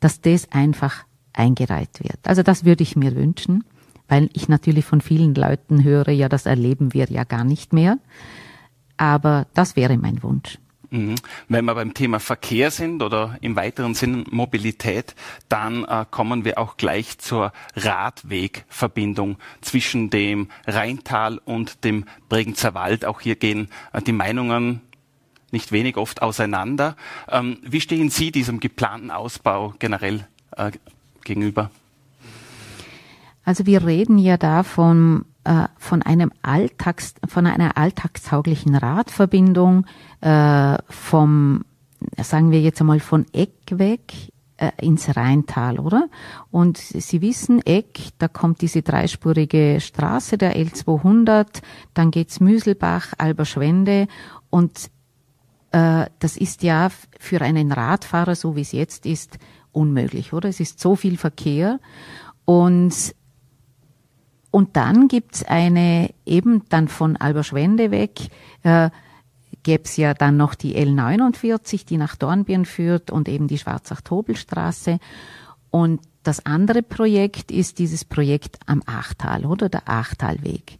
dass 0.00 0.20
das 0.20 0.50
einfach 0.52 1.04
eingereiht 1.34 2.00
wird. 2.02 2.18
Also 2.24 2.42
das 2.42 2.64
würde 2.64 2.82
ich 2.82 2.96
mir 2.96 3.14
wünschen, 3.14 3.64
weil 4.08 4.30
ich 4.32 4.48
natürlich 4.48 4.84
von 4.84 5.00
vielen 5.00 5.34
Leuten 5.34 5.84
höre, 5.84 6.10
ja, 6.10 6.28
das 6.28 6.46
erleben 6.46 6.94
wir 6.94 7.10
ja 7.10 7.24
gar 7.24 7.44
nicht 7.44 7.72
mehr. 7.72 7.98
Aber 8.96 9.46
das 9.54 9.76
wäre 9.76 9.96
mein 9.98 10.22
Wunsch. 10.22 10.58
Mhm. 10.90 11.14
Wenn 11.48 11.64
wir 11.64 11.74
beim 11.74 11.94
Thema 11.94 12.18
Verkehr 12.18 12.70
sind 12.70 13.02
oder 13.02 13.38
im 13.40 13.54
weiteren 13.54 13.94
Sinn 13.94 14.24
Mobilität, 14.30 15.14
dann 15.48 15.84
äh, 15.84 16.04
kommen 16.10 16.44
wir 16.44 16.58
auch 16.58 16.76
gleich 16.76 17.18
zur 17.18 17.52
Radwegverbindung 17.76 19.36
zwischen 19.60 20.10
dem 20.10 20.48
Rheintal 20.66 21.38
und 21.38 21.84
dem 21.84 22.06
Bregenzer 22.28 22.74
Wald. 22.74 23.04
Auch 23.04 23.20
hier 23.20 23.36
gehen 23.36 23.68
äh, 23.92 24.02
die 24.02 24.12
Meinungen 24.12 24.80
nicht 25.52 25.72
wenig 25.72 25.96
oft 25.96 26.22
auseinander. 26.22 26.96
Ähm, 27.28 27.58
wie 27.62 27.80
stehen 27.80 28.10
Sie 28.10 28.32
diesem 28.32 28.60
geplanten 28.60 29.10
Ausbau 29.10 29.74
generell 29.78 30.26
äh, 30.56 30.72
gegenüber? 31.24 31.70
Also 33.44 33.66
wir 33.66 33.86
reden 33.86 34.18
ja 34.18 34.36
da 34.36 34.62
von 34.62 35.24
äh, 35.44 35.68
von 35.78 36.02
einem 36.02 36.32
Alltags, 36.42 37.14
von 37.26 37.46
einer 37.46 37.76
alltagstauglichen 37.78 38.74
Radverbindung 38.74 39.86
äh, 40.20 40.76
vom, 40.88 41.64
sagen 42.18 42.50
wir 42.50 42.60
jetzt 42.60 42.80
einmal 42.80 43.00
von 43.00 43.24
Eck 43.32 43.54
weg 43.70 44.12
äh, 44.58 44.70
ins 44.82 45.16
Rheintal, 45.16 45.78
oder? 45.78 46.08
Und 46.50 46.76
Sie 46.76 47.22
wissen, 47.22 47.64
Eck, 47.64 48.10
da 48.18 48.28
kommt 48.28 48.60
diese 48.60 48.82
dreispurige 48.82 49.78
Straße 49.80 50.36
der 50.36 50.56
L200, 50.56 51.62
dann 51.94 52.10
geht's 52.10 52.40
Müselbach, 52.40 53.14
Alberschwende 53.16 54.08
und 54.50 54.90
äh, 55.72 56.04
das 56.18 56.36
ist 56.36 56.62
ja 56.62 56.90
für 57.18 57.40
einen 57.40 57.72
Radfahrer, 57.72 58.34
so 58.34 58.56
wie 58.56 58.60
es 58.60 58.72
jetzt 58.72 59.06
ist, 59.06 59.38
unmöglich, 59.72 60.34
oder? 60.34 60.50
Es 60.50 60.60
ist 60.60 60.80
so 60.80 60.96
viel 60.96 61.16
Verkehr 61.16 61.80
und 62.44 63.14
und 64.50 64.76
dann 64.76 65.08
gibt's 65.08 65.44
eine, 65.44 66.10
eben 66.26 66.62
dann 66.68 66.88
von 66.88 67.16
Alberschwende 67.16 67.90
weg, 67.90 68.28
äh, 68.62 68.90
gäbe 69.62 69.88
ja 69.96 70.14
dann 70.14 70.36
noch 70.36 70.54
die 70.54 70.76
L49, 70.76 71.86
die 71.86 71.96
nach 71.96 72.16
Dornbirn 72.16 72.64
führt 72.64 73.10
und 73.10 73.28
eben 73.28 73.46
die 73.46 73.58
Schwarzach-Tobel-Straße. 73.58 74.98
Und 75.70 76.00
das 76.22 76.44
andere 76.46 76.82
Projekt 76.82 77.50
ist 77.50 77.78
dieses 77.78 78.04
Projekt 78.04 78.58
am 78.66 78.82
Achtal 78.86 79.46
oder 79.46 79.68
der 79.68 79.88
Achtalweg. 79.88 80.78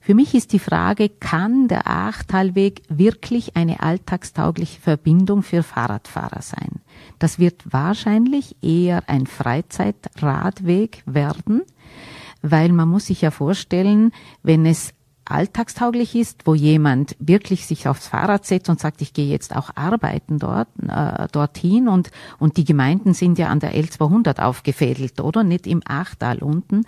Für 0.00 0.14
mich 0.14 0.34
ist 0.34 0.52
die 0.52 0.58
Frage, 0.58 1.08
kann 1.08 1.68
der 1.68 1.86
Achtalweg 1.86 2.82
wirklich 2.88 3.54
eine 3.54 3.80
alltagstaugliche 3.80 4.80
Verbindung 4.80 5.44
für 5.44 5.62
Fahrradfahrer 5.62 6.42
sein? 6.42 6.80
Das 7.20 7.38
wird 7.38 7.72
wahrscheinlich 7.72 8.56
eher 8.62 9.08
ein 9.08 9.28
Freizeitradweg 9.28 11.04
werden, 11.06 11.62
weil 12.42 12.72
man 12.72 12.88
muss 12.88 13.06
sich 13.06 13.22
ja 13.22 13.30
vorstellen, 13.30 14.12
wenn 14.42 14.66
es 14.66 14.92
alltagstauglich 15.24 16.14
ist, 16.14 16.46
wo 16.46 16.54
jemand 16.54 17.16
wirklich 17.18 17.66
sich 17.66 17.88
aufs 17.88 18.08
Fahrrad 18.08 18.44
setzt 18.44 18.68
und 18.68 18.80
sagt, 18.80 19.00
ich 19.02 19.12
gehe 19.12 19.28
jetzt 19.28 19.54
auch 19.54 19.70
arbeiten 19.76 20.38
dort, 20.38 20.68
äh, 20.86 21.28
dorthin 21.30 21.88
und, 21.88 22.10
und 22.38 22.56
die 22.56 22.64
Gemeinden 22.64 23.14
sind 23.14 23.38
ja 23.38 23.48
an 23.48 23.60
der 23.60 23.74
L200 23.74 24.40
aufgefädelt, 24.40 25.20
oder? 25.20 25.44
Nicht 25.44 25.66
im 25.66 25.80
Achtal 25.84 26.38
unten, 26.38 26.82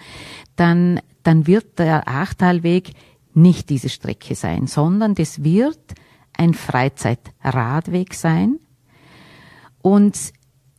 dann, 0.57 1.01
dann 1.23 1.47
wird 1.47 1.79
der 1.79 2.09
Achtalweg 2.09 2.93
nicht 3.35 3.71
diese 3.71 3.89
Strecke 3.89 4.35
sein, 4.35 4.67
sondern 4.67 5.15
das 5.15 5.43
wird 5.43 5.81
ein 6.37 6.55
Freizeitradweg 6.55 8.15
sein. 8.15 8.59
Und 9.81 10.33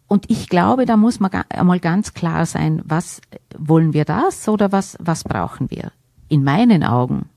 und 0.07 0.29
ich 0.29 0.49
glaube, 0.49 0.85
da 0.85 0.97
muss 0.97 1.19
man 1.19 1.31
einmal 1.49 1.79
ganz 1.79 2.13
klar 2.13 2.45
sein, 2.45 2.81
was 2.85 3.21
wollen 3.57 3.93
wir 3.93 4.05
das 4.05 4.47
oder 4.47 4.71
was, 4.71 4.97
was 4.99 5.23
brauchen 5.23 5.71
wir? 5.71 5.91
In 6.27 6.43
meinen 6.43 6.83
Augen 6.83 7.29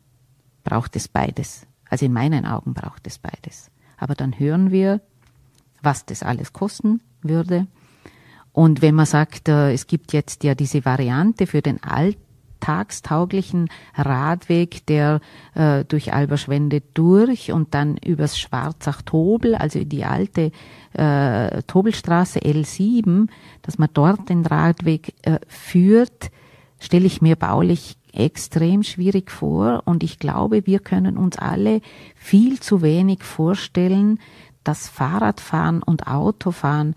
braucht 0.64 0.96
es 0.96 1.08
beides. 1.08 1.66
Also 1.88 2.06
in 2.06 2.12
meinen 2.12 2.44
Augen 2.44 2.74
braucht 2.74 3.06
es 3.06 3.18
beides. 3.18 3.70
Aber 3.96 4.14
dann 4.14 4.38
hören 4.38 4.70
wir, 4.70 5.00
was 5.82 6.04
das 6.04 6.22
alles 6.22 6.52
kosten 6.52 7.00
würde. 7.22 7.66
Und 8.52 8.82
wenn 8.82 8.94
man 8.94 9.06
sagt, 9.06 9.48
äh, 9.48 9.72
es 9.72 9.86
gibt 9.86 10.12
jetzt 10.12 10.44
ja 10.44 10.54
diese 10.54 10.84
Variante 10.84 11.46
für 11.46 11.62
den 11.62 11.82
Alt 11.82 12.18
tagstauglichen 12.60 13.68
Radweg, 13.94 14.86
der 14.86 15.20
äh, 15.54 15.84
durch 15.84 16.12
Alberschwende 16.12 16.82
durch 16.94 17.52
und 17.52 17.74
dann 17.74 17.96
übers 17.96 18.38
Schwarzach-Tobel, 18.38 19.54
also 19.54 19.84
die 19.84 20.04
alte 20.04 20.52
äh, 20.92 21.62
Tobelstraße 21.62 22.40
L7, 22.40 23.28
dass 23.62 23.78
man 23.78 23.88
dort 23.92 24.28
den 24.28 24.44
Radweg 24.44 25.14
äh, 25.22 25.38
führt, 25.46 26.30
stelle 26.78 27.06
ich 27.06 27.22
mir 27.22 27.36
baulich 27.36 27.96
extrem 28.12 28.82
schwierig 28.82 29.30
vor. 29.30 29.82
Und 29.84 30.02
ich 30.02 30.18
glaube, 30.18 30.66
wir 30.66 30.80
können 30.80 31.16
uns 31.16 31.38
alle 31.38 31.80
viel 32.14 32.60
zu 32.60 32.82
wenig 32.82 33.22
vorstellen, 33.22 34.18
dass 34.64 34.88
Fahrradfahren 34.88 35.82
und 35.82 36.06
Autofahren 36.06 36.94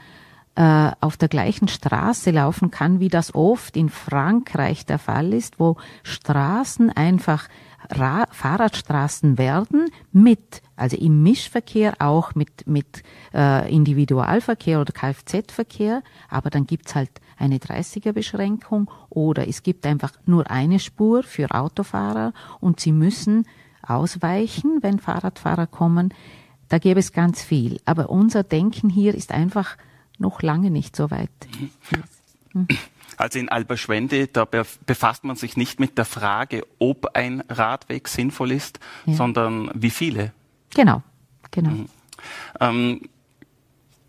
äh, 0.55 0.91
auf 0.99 1.17
der 1.17 1.29
gleichen 1.29 1.67
Straße 1.67 2.31
laufen 2.31 2.71
kann, 2.71 2.99
wie 2.99 3.07
das 3.07 3.33
oft 3.33 3.77
in 3.77 3.89
Frankreich 3.89 4.85
der 4.85 4.99
Fall 4.99 5.33
ist, 5.33 5.59
wo 5.59 5.77
Straßen 6.03 6.89
einfach 6.89 7.47
Ra 7.89 8.25
Fahrradstraßen 8.31 9.37
werden 9.37 9.87
mit, 10.11 10.61
also 10.75 10.95
im 10.97 11.23
Mischverkehr 11.23 11.95
auch 11.99 12.35
mit, 12.35 12.67
mit 12.67 13.03
äh, 13.33 13.73
Individualverkehr 13.73 14.79
oder 14.79 14.93
Kfz-Verkehr, 14.93 16.03
aber 16.29 16.49
dann 16.49 16.67
gibt's 16.67 16.95
halt 16.95 17.09
eine 17.37 17.57
30er-Beschränkung 17.57 18.89
oder 19.09 19.47
es 19.47 19.63
gibt 19.63 19.85
einfach 19.85 20.13
nur 20.25 20.49
eine 20.51 20.79
Spur 20.79 21.23
für 21.23 21.51
Autofahrer 21.51 22.33
und 22.59 22.79
sie 22.79 22.91
müssen 22.91 23.47
ausweichen, 23.81 24.79
wenn 24.81 24.99
Fahrradfahrer 24.99 25.67
kommen. 25.67 26.13
Da 26.69 26.77
gäbe 26.77 26.99
es 26.99 27.11
ganz 27.11 27.41
viel. 27.41 27.79
Aber 27.85 28.09
unser 28.09 28.43
Denken 28.43 28.89
hier 28.89 29.15
ist 29.15 29.31
einfach 29.31 29.75
noch 30.21 30.41
lange 30.41 30.71
nicht 30.71 30.95
so 30.95 31.11
weit. 31.11 31.29
Mhm. 32.53 32.67
Also 33.17 33.39
in 33.39 33.49
Alberschwende, 33.49 34.27
da 34.27 34.45
befasst 34.45 35.23
man 35.23 35.35
sich 35.35 35.57
nicht 35.57 35.79
mit 35.79 35.97
der 35.97 36.05
Frage, 36.05 36.65
ob 36.79 37.15
ein 37.15 37.43
Radweg 37.49 38.07
sinnvoll 38.07 38.51
ist, 38.51 38.79
ja. 39.05 39.13
sondern 39.13 39.69
wie 39.73 39.91
viele. 39.91 40.31
Genau, 40.73 41.03
genau. 41.51 41.69
Mhm. 41.69 41.89
Ähm, 42.59 43.01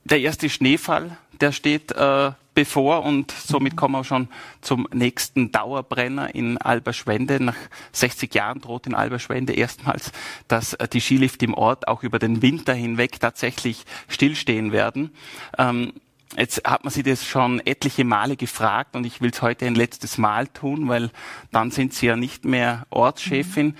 der 0.04 0.20
erste 0.20 0.48
Schneefall, 0.48 1.16
der 1.40 1.52
steht 1.52 1.92
äh, 1.92 2.32
bevor 2.54 3.04
und 3.04 3.30
somit 3.30 3.76
kommen 3.76 3.94
wir 3.94 4.04
schon 4.04 4.28
zum 4.60 4.88
nächsten 4.92 5.52
Dauerbrenner 5.52 6.34
in 6.34 6.58
Alberschwende. 6.58 7.42
Nach 7.42 7.56
60 7.92 8.34
Jahren 8.34 8.60
droht 8.60 8.86
in 8.86 8.94
Alberschwende 8.94 9.52
erstmals, 9.52 10.12
dass 10.48 10.74
äh, 10.74 10.88
die 10.88 11.00
Skilift 11.00 11.42
im 11.42 11.54
Ort 11.54 11.88
auch 11.88 12.02
über 12.02 12.18
den 12.18 12.42
Winter 12.42 12.74
hinweg 12.74 13.20
tatsächlich 13.20 13.84
stillstehen 14.08 14.72
werden. 14.72 15.10
Ähm, 15.58 15.92
Jetzt 16.34 16.62
hat 16.64 16.82
man 16.82 16.90
sich 16.90 17.04
das 17.04 17.26
schon 17.26 17.60
etliche 17.66 18.04
Male 18.04 18.36
gefragt 18.36 18.96
und 18.96 19.04
ich 19.04 19.20
will 19.20 19.30
es 19.32 19.42
heute 19.42 19.66
ein 19.66 19.74
letztes 19.74 20.16
Mal 20.16 20.46
tun, 20.46 20.88
weil 20.88 21.10
dann 21.50 21.70
sind 21.70 21.92
Sie 21.92 22.06
ja 22.06 22.16
nicht 22.16 22.46
mehr 22.46 22.86
Ortschefin. 22.88 23.66
Mhm. 23.66 23.74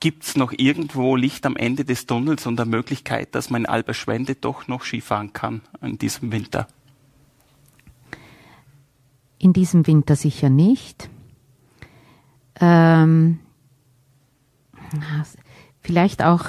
Gibt 0.00 0.24
es 0.24 0.34
noch 0.34 0.52
irgendwo 0.56 1.14
Licht 1.14 1.46
am 1.46 1.54
Ende 1.54 1.84
des 1.84 2.06
Tunnels 2.06 2.44
und 2.46 2.60
eine 2.60 2.68
Möglichkeit, 2.68 3.36
dass 3.36 3.50
man 3.50 3.62
in 3.62 3.66
Alberschwende 3.66 4.34
doch 4.34 4.66
noch 4.66 4.82
Skifahren 4.82 5.32
kann 5.32 5.60
in 5.80 5.96
diesem 5.96 6.32
Winter? 6.32 6.66
In 9.42 9.52
diesem 9.52 9.88
Winter 9.88 10.14
sicher 10.14 10.50
nicht. 10.50 11.10
Ähm, 12.60 13.40
vielleicht 15.80 16.22
auch 16.22 16.44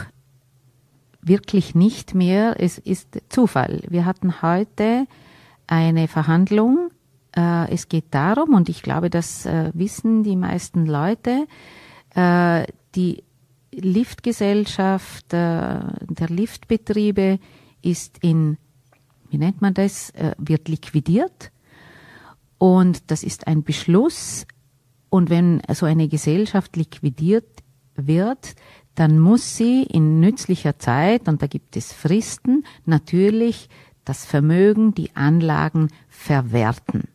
wirklich 1.19 1.73
nicht 1.73 2.13
mehr. 2.13 2.61
Es 2.61 2.77
ist 2.77 3.19
Zufall. 3.29 3.81
Wir 3.89 4.05
hatten 4.05 4.43
heute 4.43 5.07
eine 5.65 6.07
Verhandlung. 6.07 6.91
Äh, 7.35 7.73
es 7.73 7.89
geht 7.89 8.05
darum, 8.11 8.53
und 8.53 8.69
ich 8.69 8.83
glaube, 8.83 9.09
das 9.09 9.47
äh, 9.47 9.71
wissen 9.73 10.21
die 10.21 10.35
meisten 10.35 10.85
Leute, 10.85 11.47
äh, 12.13 12.67
die 12.93 13.23
Liftgesellschaft 13.71 15.33
äh, 15.33 15.79
der 15.79 16.29
Liftbetriebe 16.29 17.39
ist 17.81 18.19
in, 18.21 18.59
wie 19.31 19.39
nennt 19.39 19.63
man 19.63 19.73
das, 19.73 20.11
äh, 20.11 20.35
wird 20.37 20.67
liquidiert 20.67 21.52
und 22.63 23.11
das 23.11 23.23
ist 23.23 23.45
ein 23.47 23.63
Beschluss. 23.63 24.47
Und 25.09 25.29
wenn 25.29 25.61
so 25.73 25.85
eine 25.85 26.07
Gesellschaft 26.07 26.77
liquidiert 26.77 27.61
wird, 27.95 28.55
dann 28.95 29.19
muss 29.19 29.57
sie 29.57 29.83
in 29.83 30.21
nützlicher 30.21 30.79
Zeit, 30.79 31.27
und 31.27 31.41
da 31.41 31.47
gibt 31.47 31.75
es 31.75 31.91
Fristen, 31.91 32.63
natürlich 32.85 33.67
das 34.05 34.23
Vermögen, 34.23 34.93
die 34.93 35.13
Anlagen 35.13 35.89
verwerten. 36.07 37.09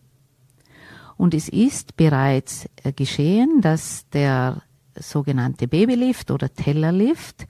Und 1.17 1.33
es 1.33 1.49
ist 1.49 1.97
bereits 1.97 2.69
äh, 2.85 2.93
geschehen, 2.93 3.63
dass 3.63 4.07
der 4.11 4.61
sogenannte 4.97 5.67
Babylift 5.67 6.31
oder 6.31 6.53
Tellerlift, 6.53 7.47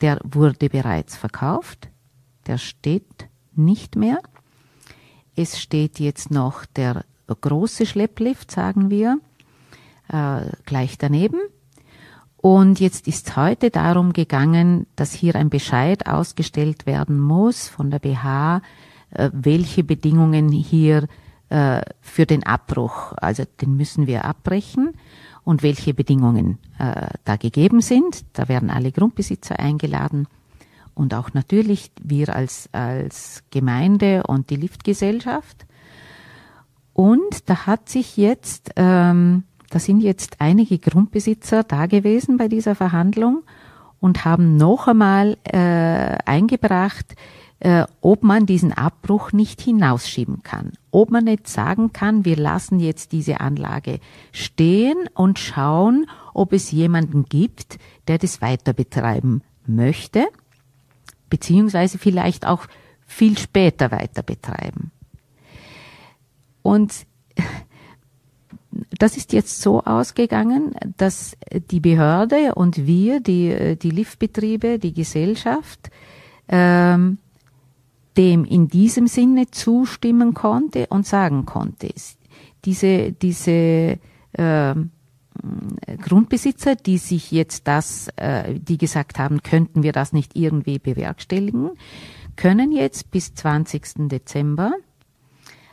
der 0.00 0.20
wurde 0.22 0.68
bereits 0.68 1.16
verkauft, 1.16 1.90
der 2.46 2.58
steht 2.58 3.28
nicht 3.56 3.96
mehr. 3.96 4.20
Es 5.34 5.58
steht 5.58 5.98
jetzt 5.98 6.30
noch 6.30 6.66
der 6.66 7.04
große 7.28 7.86
Schlepplift, 7.86 8.50
sagen 8.50 8.90
wir, 8.90 9.18
äh, 10.08 10.42
gleich 10.66 10.98
daneben. 10.98 11.38
Und 12.36 12.80
jetzt 12.80 13.06
ist 13.06 13.36
heute 13.36 13.70
darum 13.70 14.12
gegangen, 14.12 14.86
dass 14.96 15.12
hier 15.12 15.36
ein 15.36 15.48
Bescheid 15.48 16.06
ausgestellt 16.06 16.86
werden 16.86 17.20
muss 17.20 17.68
von 17.68 17.90
der 17.90 18.00
BH, 18.00 18.62
äh, 19.10 19.30
welche 19.32 19.84
Bedingungen 19.84 20.50
hier 20.50 21.06
äh, 21.48 21.82
für 22.00 22.26
den 22.26 22.44
Abbruch, 22.44 23.12
also 23.16 23.44
den 23.60 23.76
müssen 23.76 24.06
wir 24.06 24.24
abbrechen 24.24 24.92
und 25.44 25.62
welche 25.62 25.92
Bedingungen 25.92 26.58
da 27.24 27.34
gegeben 27.34 27.80
sind. 27.80 28.24
Da 28.32 28.48
werden 28.48 28.70
alle 28.70 28.92
Grundbesitzer 28.92 29.58
eingeladen 29.58 30.28
und 30.94 31.14
auch 31.14 31.32
natürlich 31.34 31.90
wir 32.00 32.34
als, 32.34 32.68
als 32.72 33.42
Gemeinde 33.50 34.22
und 34.24 34.50
die 34.50 34.56
Liftgesellschaft. 34.56 35.66
Und 36.94 37.48
da 37.48 37.66
hat 37.66 37.88
sich 37.88 38.16
jetzt, 38.16 38.70
ähm, 38.76 39.44
da 39.70 39.78
sind 39.78 40.00
jetzt 40.00 40.36
einige 40.40 40.78
Grundbesitzer 40.78 41.64
da 41.64 41.86
gewesen 41.86 42.36
bei 42.36 42.48
dieser 42.48 42.74
Verhandlung 42.74 43.42
und 44.00 44.24
haben 44.24 44.56
noch 44.56 44.88
einmal 44.88 45.38
äh, 45.44 46.18
eingebracht, 46.26 47.14
äh, 47.60 47.84
ob 48.00 48.24
man 48.24 48.44
diesen 48.44 48.72
Abbruch 48.72 49.30
nicht 49.32 49.60
hinausschieben 49.60 50.42
kann. 50.42 50.72
Ob 50.90 51.10
man 51.10 51.24
nicht 51.24 51.46
sagen 51.46 51.92
kann, 51.92 52.24
wir 52.24 52.36
lassen 52.36 52.80
jetzt 52.80 53.12
diese 53.12 53.40
Anlage 53.40 54.00
stehen 54.32 55.08
und 55.14 55.38
schauen, 55.38 56.06
ob 56.34 56.52
es 56.52 56.72
jemanden 56.72 57.24
gibt, 57.24 57.78
der 58.08 58.18
das 58.18 58.42
weiter 58.42 58.72
betreiben 58.72 59.42
möchte, 59.64 60.26
beziehungsweise 61.30 61.98
vielleicht 61.98 62.46
auch 62.46 62.66
viel 63.06 63.38
später 63.38 63.92
weiter 63.92 64.22
betreiben. 64.22 64.90
Und 66.62 67.06
das 68.98 69.16
ist 69.16 69.32
jetzt 69.32 69.60
so 69.60 69.82
ausgegangen, 69.82 70.74
dass 70.96 71.36
die 71.70 71.80
Behörde 71.80 72.54
und 72.54 72.86
wir, 72.86 73.20
die, 73.20 73.76
die 73.76 73.90
Liftbetriebe, 73.90 74.78
die 74.78 74.94
Gesellschaft, 74.94 75.90
ähm, 76.48 77.18
dem 78.16 78.44
in 78.44 78.68
diesem 78.68 79.06
Sinne 79.06 79.50
zustimmen 79.50 80.34
konnte 80.34 80.86
und 80.88 81.06
sagen 81.06 81.46
konnte, 81.46 81.88
diese, 82.64 83.12
diese 83.12 83.98
äh, 84.32 84.74
Grundbesitzer, 86.02 86.76
die 86.76 86.98
sich 86.98 87.32
jetzt 87.32 87.66
das, 87.66 88.08
äh, 88.16 88.54
die 88.54 88.78
gesagt 88.78 89.18
haben, 89.18 89.42
könnten 89.42 89.82
wir 89.82 89.92
das 89.92 90.12
nicht 90.12 90.36
irgendwie 90.36 90.78
bewerkstelligen, 90.78 91.70
können 92.36 92.72
jetzt 92.72 93.10
bis 93.10 93.34
20. 93.34 94.08
Dezember 94.08 94.72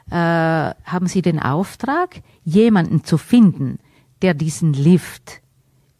äh, 0.09 0.15
haben 0.15 1.07
Sie 1.07 1.21
den 1.21 1.39
Auftrag, 1.39 2.21
jemanden 2.43 3.03
zu 3.03 3.17
finden, 3.17 3.79
der 4.21 4.33
diesen 4.33 4.73
Lift 4.73 5.41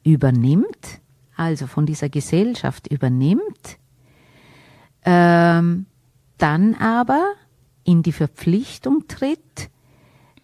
übernimmt, 0.03 1.01
also 1.35 1.67
von 1.67 1.85
dieser 1.85 2.09
Gesellschaft 2.09 2.87
übernimmt, 2.87 3.77
ähm, 5.05 5.85
dann 6.37 6.75
aber 6.75 7.33
in 7.83 8.03
die 8.03 8.11
Verpflichtung 8.11 9.07
tritt, 9.07 9.69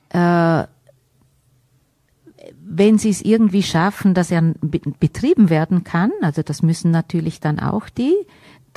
äh, 0.09 0.63
wenn 2.67 2.97
sie 2.97 3.09
es 3.09 3.21
irgendwie 3.21 3.63
schaffen, 3.63 4.13
dass 4.13 4.31
er 4.31 4.41
betrieben 4.99 5.49
werden 5.49 5.83
kann, 5.83 6.11
also 6.21 6.41
das 6.41 6.61
müssen 6.61 6.91
natürlich 6.91 7.39
dann 7.39 7.59
auch 7.59 7.89
die, 7.89 8.15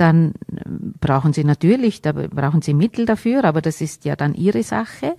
dann 0.01 0.33
äh, 0.51 0.63
brauchen 1.01 1.33
sie 1.33 1.45
natürlich, 1.45 2.03
da 2.03 2.13
brauchen 2.13 2.63
sie 2.63 2.75
Mittel 2.75 3.07
dafür, 3.07 3.45
aber 3.45 3.61
das 3.61 3.81
ist 3.81 4.05
ja 4.05 4.17
dann 4.17 4.35
ihre 4.35 4.63
Sache. 4.63 5.17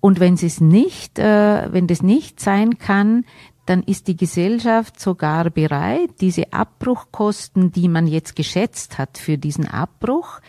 Und 0.00 0.18
wenn 0.18 0.36
sie 0.36 0.46
es 0.46 0.60
nicht, 0.60 1.18
äh, 1.18 1.72
wenn 1.72 1.86
das 1.86 2.02
nicht 2.02 2.40
sein 2.40 2.78
kann, 2.78 3.24
dann 3.66 3.82
ist 3.82 4.08
die 4.08 4.16
Gesellschaft 4.16 4.98
sogar 4.98 5.50
bereit, 5.50 6.10
diese 6.20 6.52
Abbruchkosten, 6.52 7.70
die 7.70 7.88
man 7.88 8.06
jetzt 8.06 8.34
geschätzt 8.34 8.98
hat 8.98 9.18
für 9.18 9.38
diesen 9.38 9.68
Abbruch, 9.68 10.40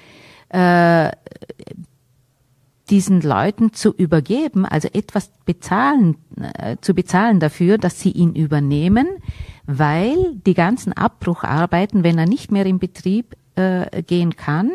äh, 0.49 1.11
diesen 2.89 3.21
Leuten 3.21 3.73
zu 3.73 3.93
übergeben, 3.93 4.65
also 4.65 4.89
etwas 4.91 5.31
bezahlen, 5.45 6.17
äh, 6.57 6.77
zu 6.81 6.93
bezahlen 6.93 7.39
dafür, 7.39 7.77
dass 7.77 7.99
sie 7.99 8.11
ihn 8.11 8.33
übernehmen, 8.33 9.07
weil 9.65 10.35
die 10.45 10.53
ganzen 10.53 10.93
Abbrucharbeiten, 10.93 12.03
wenn 12.03 12.17
er 12.17 12.27
nicht 12.27 12.51
mehr 12.51 12.65
in 12.65 12.79
Betrieb 12.79 13.35
äh, 13.55 14.03
gehen 14.03 14.35
kann, 14.35 14.71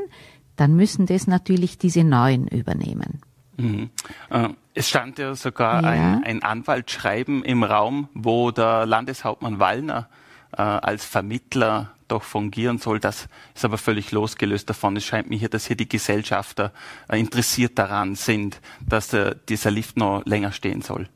dann 0.57 0.75
müssen 0.75 1.07
das 1.07 1.27
natürlich 1.27 1.79
diese 1.79 2.05
Neuen 2.05 2.49
übernehmen. 2.49 3.21
Mhm. 3.57 3.91
Äh, 4.31 4.49
es 4.75 4.89
stand 4.89 5.19
ja 5.19 5.35
sogar 5.35 5.83
ja. 5.83 5.91
Ein, 5.91 6.25
ein 6.25 6.43
Anwaltsschreiben 6.43 7.43
im 7.45 7.63
Raum, 7.63 8.09
wo 8.15 8.51
der 8.51 8.87
Landeshauptmann 8.87 9.59
Wallner 9.59 10.09
äh, 10.53 10.63
als 10.63 11.05
Vermittler 11.05 11.93
doch 12.09 12.23
fungieren 12.23 12.79
soll. 12.79 13.01
Das 13.01 13.29
ist 13.55 13.65
aber 13.65 13.79
völlig 13.79 14.13
losgelöst 14.13 14.69
davon. 14.71 14.97
Es 14.97 15.05
scheint 15.05 15.29
mir 15.29 15.39
hier, 15.39 15.49
dass 15.49 15.67
hier 15.67 15.77
die 15.77 15.89
Gesellschafter 15.89 16.73
äh, 17.09 17.19
interessiert 17.19 17.79
daran 17.79 18.15
sind, 18.15 18.61
dass 18.87 19.13
äh, 19.13 19.35
dieser 19.49 19.71
Lift 19.71 19.97
noch 19.97 20.25
länger 20.25 20.53
stehen 20.53 20.83
soll. 20.83 21.09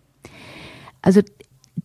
Also 1.02 1.22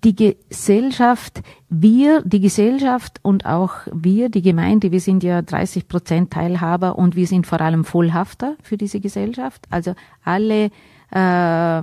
die 0.04 0.16
Gesellschaft, 0.16 1.42
wir, 1.70 2.22
die 2.22 2.40
Gesellschaft 2.40 3.20
und 3.22 3.46
auch 3.46 3.72
wir, 3.92 4.30
die 4.30 4.42
Gemeinde, 4.42 4.92
wir 4.92 5.00
sind 5.00 5.24
ja 5.24 5.42
30 5.42 5.88
Prozent 5.88 6.32
Teilhaber 6.32 6.98
und 6.98 7.16
wir 7.16 7.28
sind 7.28 7.48
vor 7.48 7.62
allem 7.62 7.86
Vollhafter 7.86 8.56
für 8.62 8.78
diese 8.78 9.00
Gesellschaft. 9.00 9.66
Also 9.70 9.96
alle 10.24 10.66
äh, 11.12 11.82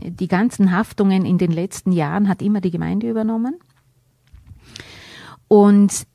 die 0.00 0.28
ganzen 0.28 0.72
Haftungen 0.72 1.24
in 1.24 1.38
den 1.38 1.50
letzten 1.50 1.92
Jahren 1.92 2.28
hat 2.28 2.42
immer 2.42 2.60
die 2.60 2.70
Gemeinde 2.70 3.10
übernommen. 3.10 3.56
Und 5.48 6.06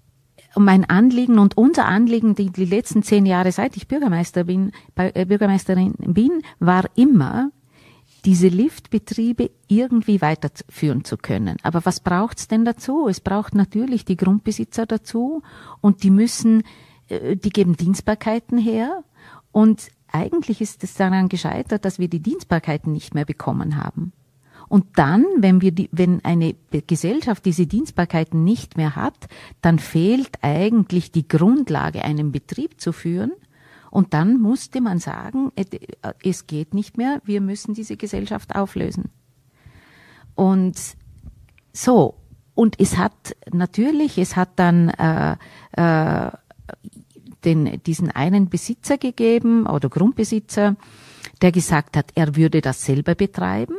mein 0.55 0.89
Anliegen 0.89 1.39
und 1.39 1.57
unser 1.57 1.85
Anliegen 1.85 2.35
die, 2.35 2.51
die 2.51 2.65
letzten 2.65 3.03
zehn 3.03 3.25
Jahre, 3.25 3.51
seit 3.51 3.77
ich 3.77 3.87
Bürgermeister 3.87 4.43
bin, 4.43 4.71
äh, 4.95 5.25
Bürgermeisterin 5.25 5.93
bin, 5.97 6.41
war 6.59 6.85
immer, 6.95 7.51
diese 8.25 8.47
Liftbetriebe 8.47 9.51
irgendwie 9.67 10.21
weiterführen 10.21 11.03
zu 11.03 11.17
können. 11.17 11.57
Aber 11.63 11.85
was 11.85 11.99
braucht's 11.99 12.47
denn 12.47 12.65
dazu? 12.65 13.07
Es 13.07 13.19
braucht 13.19 13.55
natürlich 13.55 14.05
die 14.05 14.17
Grundbesitzer 14.17 14.85
dazu 14.85 15.41
und 15.81 16.03
die 16.03 16.11
müssen, 16.11 16.63
äh, 17.07 17.35
die 17.35 17.49
geben 17.49 17.77
Dienstbarkeiten 17.77 18.57
her 18.57 19.03
und 19.51 19.89
eigentlich 20.11 20.61
ist 20.61 20.83
es 20.83 20.93
daran 20.95 21.29
gescheitert, 21.29 21.85
dass 21.85 21.99
wir 21.99 22.09
die 22.09 22.19
Dienstbarkeiten 22.19 22.91
nicht 22.91 23.15
mehr 23.15 23.25
bekommen 23.25 23.81
haben. 23.81 24.11
Und 24.67 24.85
dann, 24.95 25.25
wenn 25.37 25.61
wir 25.61 25.71
die, 25.71 25.89
wenn 25.91 26.23
eine 26.23 26.55
Gesellschaft 26.87 27.45
diese 27.45 27.67
Dienstbarkeiten 27.67 28.43
nicht 28.43 28.77
mehr 28.77 28.95
hat, 28.95 29.27
dann 29.61 29.79
fehlt 29.79 30.31
eigentlich 30.41 31.11
die 31.11 31.27
Grundlage, 31.27 32.05
einen 32.05 32.31
Betrieb 32.31 32.79
zu 32.79 32.93
führen. 32.93 33.33
Und 33.91 34.13
dann 34.13 34.39
musste 34.39 34.81
man 34.81 34.97
sagen, 34.97 35.51
äh, 35.55 35.65
es 36.23 36.47
geht 36.47 36.73
nicht 36.73 36.97
mehr, 36.97 37.21
wir 37.25 37.41
müssen 37.41 37.75
diese 37.75 37.97
Gesellschaft 37.97 38.55
auflösen. 38.55 39.11
Und 40.33 40.79
so, 41.73 42.15
und 42.55 42.79
es 42.79 42.97
hat 42.97 43.35
natürlich, 43.51 44.17
es 44.17 44.35
hat 44.35 44.51
dann 44.55 44.89
äh, 44.89 45.35
äh, 45.73 46.31
den, 47.43 47.83
diesen 47.83 48.09
einen 48.11 48.49
Besitzer 48.49 48.97
gegeben 48.97 49.67
oder 49.67 49.89
Grundbesitzer, 49.89 50.77
der 51.41 51.51
gesagt 51.51 51.97
hat, 51.97 52.11
er 52.15 52.35
würde 52.35 52.61
das 52.61 52.85
selber 52.85 53.13
betreiben. 53.13 53.75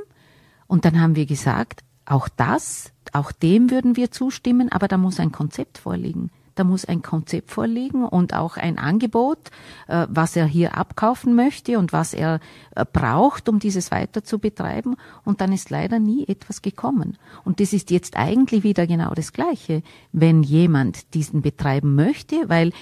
Und 0.66 0.85
dann 0.85 1.01
haben 1.01 1.16
wir 1.16 1.27
gesagt, 1.27 1.85
auch 2.05 2.29
das, 2.29 2.92
auch 3.12 3.33
dem 3.33 3.70
würden 3.70 3.96
wir 3.96 4.11
zustimmen, 4.11 4.70
aber 4.70 4.88
da 4.88 4.98
muss 4.98 5.20
ein 5.20 5.33
Konzept 5.33 5.79
vorliegen. 5.79 6.31
Da 6.54 6.64
muss 6.64 6.84
ein 6.84 7.02
Konzept 7.02 7.50
vorliegen 7.50 8.04
und 8.04 8.34
auch 8.34 8.56
ein 8.56 8.78
Angebot, 8.78 9.50
äh, 9.88 10.06
was 10.08 10.36
er 10.36 10.46
hier 10.46 10.76
abkaufen 10.76 11.34
möchte 11.34 11.78
und 11.78 11.92
was 11.92 12.14
er 12.14 12.40
äh, 12.74 12.84
braucht, 12.90 13.48
um 13.48 13.58
dieses 13.58 13.90
weiter 13.90 14.24
zu 14.24 14.38
betreiben. 14.38 14.96
Und 15.24 15.40
dann 15.40 15.52
ist 15.52 15.70
leider 15.70 15.98
nie 15.98 16.26
etwas 16.28 16.62
gekommen. 16.62 17.16
Und 17.44 17.60
das 17.60 17.72
ist 17.72 17.90
jetzt 17.90 18.16
eigentlich 18.16 18.62
wieder 18.62 18.86
genau 18.86 19.12
das 19.14 19.32
Gleiche. 19.32 19.82
Wenn 20.12 20.42
jemand 20.42 21.14
diesen 21.14 21.42
betreiben 21.42 21.94
möchte, 21.94 22.48
weil 22.48 22.72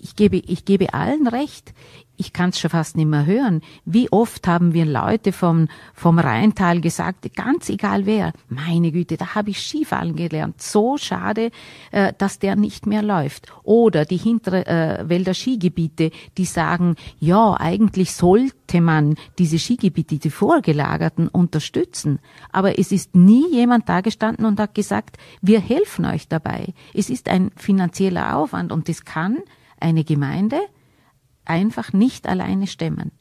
ich 0.00 0.16
gebe, 0.16 0.36
ich 0.36 0.64
gebe 0.64 0.94
allen 0.94 1.26
recht 1.26 1.72
ich 2.16 2.32
kann 2.32 2.50
es 2.50 2.58
schon 2.58 2.70
fast 2.70 2.96
nicht 2.96 3.06
mehr 3.08 3.26
hören. 3.26 3.60
Wie 3.84 4.10
oft 4.10 4.46
haben 4.46 4.72
wir 4.72 4.86
Leute 4.86 5.32
vom, 5.32 5.68
vom 5.94 6.18
Rheintal 6.18 6.80
gesagt, 6.80 7.34
ganz 7.34 7.68
egal 7.68 8.06
wer, 8.06 8.32
meine 8.48 8.92
Güte, 8.92 9.16
da 9.16 9.34
habe 9.34 9.50
ich 9.50 9.60
Skifahren 9.60 10.16
gelernt. 10.16 10.60
So 10.60 10.96
schade, 10.96 11.50
äh, 11.90 12.12
dass 12.16 12.38
der 12.38 12.56
nicht 12.56 12.86
mehr 12.86 13.02
läuft. 13.02 13.52
Oder 13.62 14.04
die 14.04 14.16
hintere 14.16 14.66
äh, 14.66 15.08
Wälder 15.08 15.34
Skigebiete, 15.34 16.10
die 16.38 16.44
sagen, 16.44 16.96
ja, 17.18 17.54
eigentlich 17.58 18.12
sollte 18.12 18.80
man 18.80 19.16
diese 19.38 19.58
Skigebiete, 19.58 20.18
die 20.18 20.30
vorgelagerten, 20.30 21.28
unterstützen. 21.28 22.18
Aber 22.50 22.78
es 22.78 22.92
ist 22.92 23.14
nie 23.14 23.44
jemand 23.52 23.88
da 23.88 24.00
gestanden 24.00 24.46
und 24.46 24.58
hat 24.58 24.74
gesagt, 24.74 25.18
wir 25.42 25.60
helfen 25.60 26.04
euch 26.06 26.28
dabei. 26.28 26.72
Es 26.94 27.10
ist 27.10 27.28
ein 27.28 27.50
finanzieller 27.56 28.36
Aufwand 28.36 28.72
und 28.72 28.88
das 28.88 29.04
kann 29.04 29.38
eine 29.80 30.04
Gemeinde 30.04 30.60
einfach 31.44 31.92
nicht 31.92 32.26
alleine 32.26 32.66
stemmen. 32.66 33.12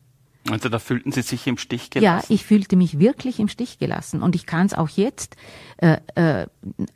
Also 0.49 0.69
da 0.69 0.77
fühlten 0.77 1.12
Sie 1.12 1.23
sich 1.23 1.47
im 1.47 1.58
Stich 1.58 1.89
gelassen? 1.89 2.27
Ja, 2.29 2.36
ich 2.36 2.45
fühlte 2.45 2.75
mich 2.75 2.99
wirklich 2.99 3.39
im 3.39 3.47
Stich 3.47 3.79
gelassen. 3.79 4.21
Und 4.21 4.36
ich 4.36 4.45
kann 4.45 4.67
es 4.67 4.75
auch 4.75 4.89
jetzt 4.89 5.36
äh, 5.77 5.97
äh, 6.15 6.45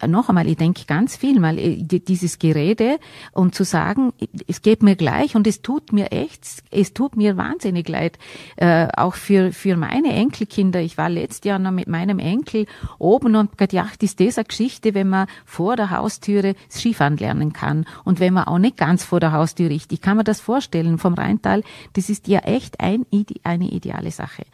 noch 0.07 0.29
einmal, 0.29 0.47
ich 0.47 0.57
denke 0.57 0.85
ganz 0.85 1.17
viel 1.17 1.39
mal, 1.39 1.57
äh, 1.57 1.77
dieses 1.83 2.37
Gerede 2.37 2.99
und 3.31 3.55
zu 3.55 3.63
sagen, 3.63 4.13
es 4.47 4.61
geht 4.61 4.83
mir 4.83 4.95
gleich 4.95 5.35
und 5.35 5.47
es 5.47 5.63
tut 5.63 5.91
mir 5.93 6.11
echt, 6.11 6.43
es 6.69 6.93
tut 6.93 7.17
mir 7.17 7.37
wahnsinnig 7.37 7.89
leid. 7.89 8.19
Äh, 8.55 8.87
auch 8.95 9.15
für, 9.15 9.51
für 9.51 9.75
meine 9.77 10.13
Enkelkinder. 10.13 10.81
Ich 10.81 10.97
war 10.99 11.09
letztes 11.09 11.43
Jahr 11.43 11.57
noch 11.57 11.71
mit 11.71 11.87
meinem 11.87 12.19
Enkel 12.19 12.67
oben 12.99 13.35
und 13.35 13.57
gedacht, 13.57 14.03
ist 14.03 14.19
das 14.19 14.37
eine 14.37 14.45
Geschichte, 14.45 14.93
wenn 14.93 15.09
man 15.09 15.27
vor 15.45 15.75
der 15.75 15.89
Haustüre 15.89 16.53
Skifahren 16.69 17.17
lernen 17.17 17.51
kann. 17.51 17.85
Und 18.03 18.19
wenn 18.19 18.33
man 18.35 18.43
auch 18.43 18.59
nicht 18.59 18.77
ganz 18.77 19.03
vor 19.03 19.19
der 19.19 19.31
Haustüre 19.31 19.73
ist. 19.73 19.91
Ich 19.91 20.01
kann 20.01 20.17
mir 20.17 20.23
das 20.23 20.39
vorstellen 20.39 20.99
vom 20.99 21.15
Rheintal. 21.15 21.63
Das 21.93 22.09
ist 22.09 22.27
ja 22.27 22.39
echt 22.39 22.79
ein 22.79 23.07
Ide 23.09 23.38
eine 23.43 23.69
ideale 23.69 24.11
Sache. 24.11 24.45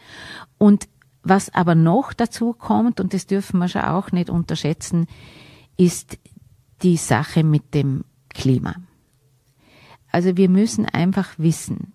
Und 0.58 0.88
was 1.22 1.52
aber 1.54 1.74
noch 1.74 2.12
dazu 2.12 2.52
kommt, 2.52 3.00
und 3.00 3.12
das 3.12 3.26
dürfen 3.26 3.58
wir 3.58 3.68
schon 3.68 3.82
auch 3.82 4.12
nicht 4.12 4.30
unterschätzen, 4.30 5.06
ist 5.76 6.18
die 6.82 6.96
Sache 6.96 7.42
mit 7.42 7.74
dem 7.74 8.04
Klima. 8.28 8.76
Also 10.12 10.36
wir 10.36 10.48
müssen 10.48 10.86
einfach 10.86 11.38
wissen, 11.38 11.92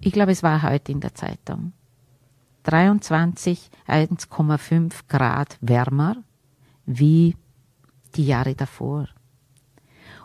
ich 0.00 0.12
glaube, 0.12 0.32
es 0.32 0.42
war 0.42 0.62
heute 0.62 0.92
in 0.92 1.00
der 1.00 1.14
Zeitung, 1.14 1.72
23, 2.64 3.70
1,5 3.86 4.92
Grad 5.08 5.58
wärmer 5.60 6.16
wie 6.86 7.36
die 8.14 8.26
Jahre 8.26 8.54
davor. 8.54 9.08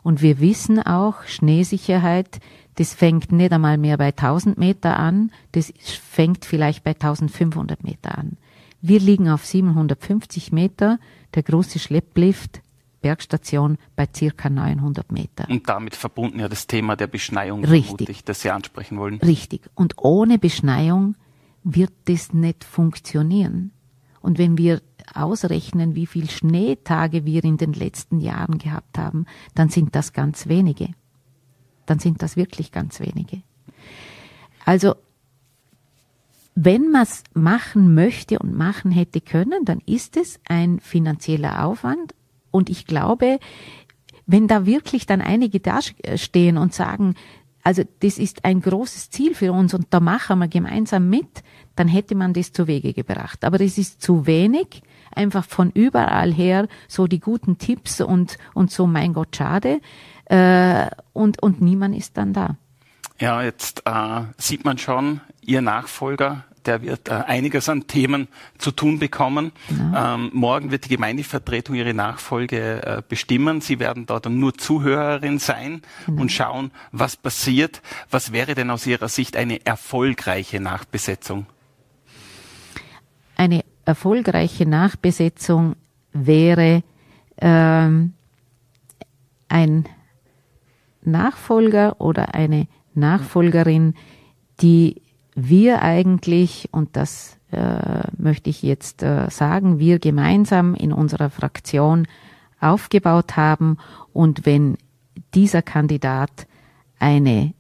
Und 0.08 0.22
wir 0.22 0.39
wissen 0.39 0.82
auch, 0.82 1.24
Schneesicherheit 1.24 2.39
das 2.76 2.93
fängt 2.93 3.34
nicht 3.34 3.52
einmal 3.52 3.78
mehr 3.78 3.98
bei 3.98 4.08
1000 4.08 4.58
Meter 4.58 4.98
an, 4.98 5.32
das 5.52 5.74
fängt 5.82 6.46
vielleicht 6.46 6.86
bei 6.86 6.91
1500 6.91 7.84
Meter 7.84 8.17
an. 8.17 8.38
Wir 8.80 9.02
liegen 9.02 9.28
auf 9.28 9.46
750 9.46 10.54
Meter, 10.54 10.98
der 11.34 11.43
große 11.43 11.78
Schlepplift 11.78 12.62
Bergstation 13.02 13.78
bei 13.98 14.08
circa 14.15 14.50
900 14.50 15.12
Meter. 15.12 15.46
Und 15.50 15.67
damit 15.67 15.93
verbunden 15.93 16.39
ja 16.39 16.48
das 16.48 16.67
Thema 16.67 16.96
der 16.96 17.08
Beschneiung, 17.08 17.65
Richtig. 17.65 18.08
Ich, 18.08 18.24
das 18.24 18.39
Sie 18.39 18.50
ansprechen 18.50 18.98
wollen. 18.98 19.20
Richtig. 19.20 19.70
Und 19.76 19.96
ohne 19.98 20.38
Beschneiung 20.38 21.15
wird 21.65 21.91
das 22.06 22.32
nicht 22.32 22.63
funktionieren. 22.63 23.72
Und 24.22 24.38
wenn 24.38 24.58
wir 24.58 24.82
ausrechnen, 25.13 25.96
wie 25.96 26.06
viel 26.06 26.30
Schneetage 26.30 27.26
wir 27.26 27.43
in 27.43 27.58
den 27.58 27.74
letzten 27.74 28.20
Jahren 28.20 28.58
gehabt 28.58 28.98
haben, 28.98 29.26
dann 29.56 29.70
sind 29.70 29.96
das 29.96 30.13
ganz 30.13 30.48
wenige 30.48 30.89
dann 31.88 32.00
sind 32.00 32.22
das 32.22 32.36
wirklich 32.36 32.72
ganz 32.72 33.00
wenige. 33.00 33.41
Also 34.65 34.96
wenn 36.54 36.91
man 36.91 37.04
es 37.04 37.24
machen 37.34 37.96
möchte 37.96 38.39
und 38.39 38.56
machen 38.56 38.91
hätte 38.91 39.22
können, 39.22 39.65
dann 39.65 39.80
ist 39.86 40.17
es 40.17 40.39
ein 40.48 40.80
finanzieller 40.80 41.65
Aufwand. 41.65 42.13
Und 42.52 42.70
ich 42.70 42.86
glaube, 42.86 43.39
wenn 44.26 44.48
da 44.48 44.65
wirklich 44.65 45.06
dann 45.06 45.22
einige 45.22 45.60
da 45.60 45.80
stehen 46.15 46.58
und 46.58 46.74
sagen, 46.74 47.15
also 47.63 47.84
das 48.00 48.17
ist 48.17 48.43
ein 48.43 48.62
großes 48.62 49.10
Ziel 49.10 49.36
für 49.36 49.52
uns 49.52 49.74
und 49.74 49.88
da 49.91 50.00
machen 50.00 50.39
wir 50.39 50.48
gemeinsam 50.48 51.10
mit, 51.10 51.43
dann 51.76 51.88
hätte 51.88 52.15
man 52.15 52.34
das 52.34 52.52
zu 52.52 52.65
Wege 52.65 52.93
gebracht. 52.93 53.43
Aber 53.46 53.62
es 53.62 53.78
ist 53.78 54.02
zu 54.02 54.26
wenig, 54.26 54.82
einfach 55.15 55.46
von 55.46 55.72
überall 55.72 56.34
her 56.34 56.67
so 56.88 57.08
die 57.08 57.20
guten 57.20 57.58
Tipps 57.58 58.02
und, 58.02 58.38
und 58.54 58.72
so, 58.72 58.88
mein 58.88 59.13
Gott, 59.13 59.36
schade 59.36 59.82
äh, 60.26 60.88
und, 61.13 61.41
und 61.41 61.62
niemand 61.62 61.96
ist 61.96 62.17
dann 62.17 62.34
da. 62.34 62.58
Ja, 63.20 63.41
jetzt 63.41 63.84
äh, 63.86 64.22
sieht 64.38 64.65
man 64.65 64.78
schon, 64.78 65.22
Ihr 65.41 65.62
Nachfolger, 65.62 66.43
der 66.65 66.82
wird 66.82 67.08
äh, 67.08 67.13
einiges 67.13 67.70
an 67.70 67.88
Themen 67.88 68.28
zu 68.58 68.72
tun 68.72 69.00
bekommen. 69.00 69.54
Genau. 69.70 70.15
Ähm, 70.15 70.30
morgen 70.34 70.70
wird 70.70 70.86
die 70.86 70.89
Gemeindevertretung 70.89 71.76
ihre 71.76 71.93
Nachfolge 71.93 72.84
äh, 72.86 73.02
bestimmen. 73.08 73.62
Sie 73.62 73.80
werden 73.80 74.05
dort 74.05 74.26
dann 74.26 74.39
nur 74.39 74.53
Zuhörerin 74.55 75.39
sein 75.39 75.82
genau. 76.05 76.22
und 76.22 76.32
schauen, 76.32 76.72
was 76.91 77.16
passiert. 77.16 77.82
Was 78.12 78.34
wäre 78.34 78.53
denn 78.53 78.70
aus 78.70 78.86
Ihrer 78.86 79.08
Sicht 79.08 79.38
eine 79.38 79.66
erfolgreiche 79.66 80.60
Nachbesetzung? 80.60 81.47
Eine 83.38 83.64
erfolgreiche 83.88 84.66
Nachbesetzung 84.66 85.76
wäre 86.12 86.84
ähm, 87.38 88.14
ein 89.48 89.86
Nachfolger 91.02 92.02
oder 92.02 92.36
eine 92.36 92.68
Nachfolgerin, 92.94 93.94
die 94.62 95.02
wir 95.36 95.82
eigentlich, 95.82 96.70
und 96.72 96.96
das 96.96 97.38
äh, 97.52 98.04
möchte 98.18 98.50
ich 98.50 98.62
jetzt 98.62 99.04
äh, 99.04 99.30
sagen, 99.30 99.80
wir 99.80 100.00
gemeinsam 100.00 100.74
in 100.76 100.92
unserer 100.92 101.30
Fraktion 101.30 102.08
aufgebaut 102.60 103.38
haben 103.38 103.78
und 104.14 104.46
wenn 104.46 104.78
dieser 105.34 105.62
Kandidat 105.62 106.48
eine 107.00 107.54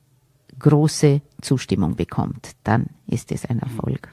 große 0.59 1.21
Zustimmung 1.41 1.95
bekommt, 1.95 2.51
dann 2.63 2.87
ist 3.05 3.31
es 3.31 3.45
ein 3.45 3.59
Erfolg. 3.59 4.11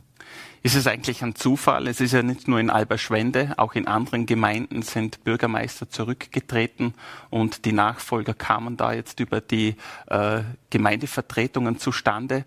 Ist 0.62 0.76
es 0.76 0.87
eigentlich 0.87 1.22
ein 1.22 1.35
Zufall? 1.35 1.87
Es 1.89 2.01
ist 2.01 2.12
ja 2.12 2.22
nicht 2.22 2.49
nur 2.49 2.59
in 2.59 2.70
Alberschwende, 2.70 3.55
auch 3.59 3.74
in 3.74 3.87
anderen 3.87 4.24
Gemeinden 4.24 4.82
sind 4.82 5.22
Bürgermeister 5.22 5.91
zurückgetreten 5.91 6.95
und 7.28 7.66
die 7.66 7.72
Nachfolger 7.72 8.32
kamen 8.32 8.76
da 8.76 8.93
jetzt 8.93 9.20
über 9.20 9.41
die 9.41 9.76
äh, 10.07 10.41
Gemeindevertretungen 10.70 11.78
zustande. 11.78 12.45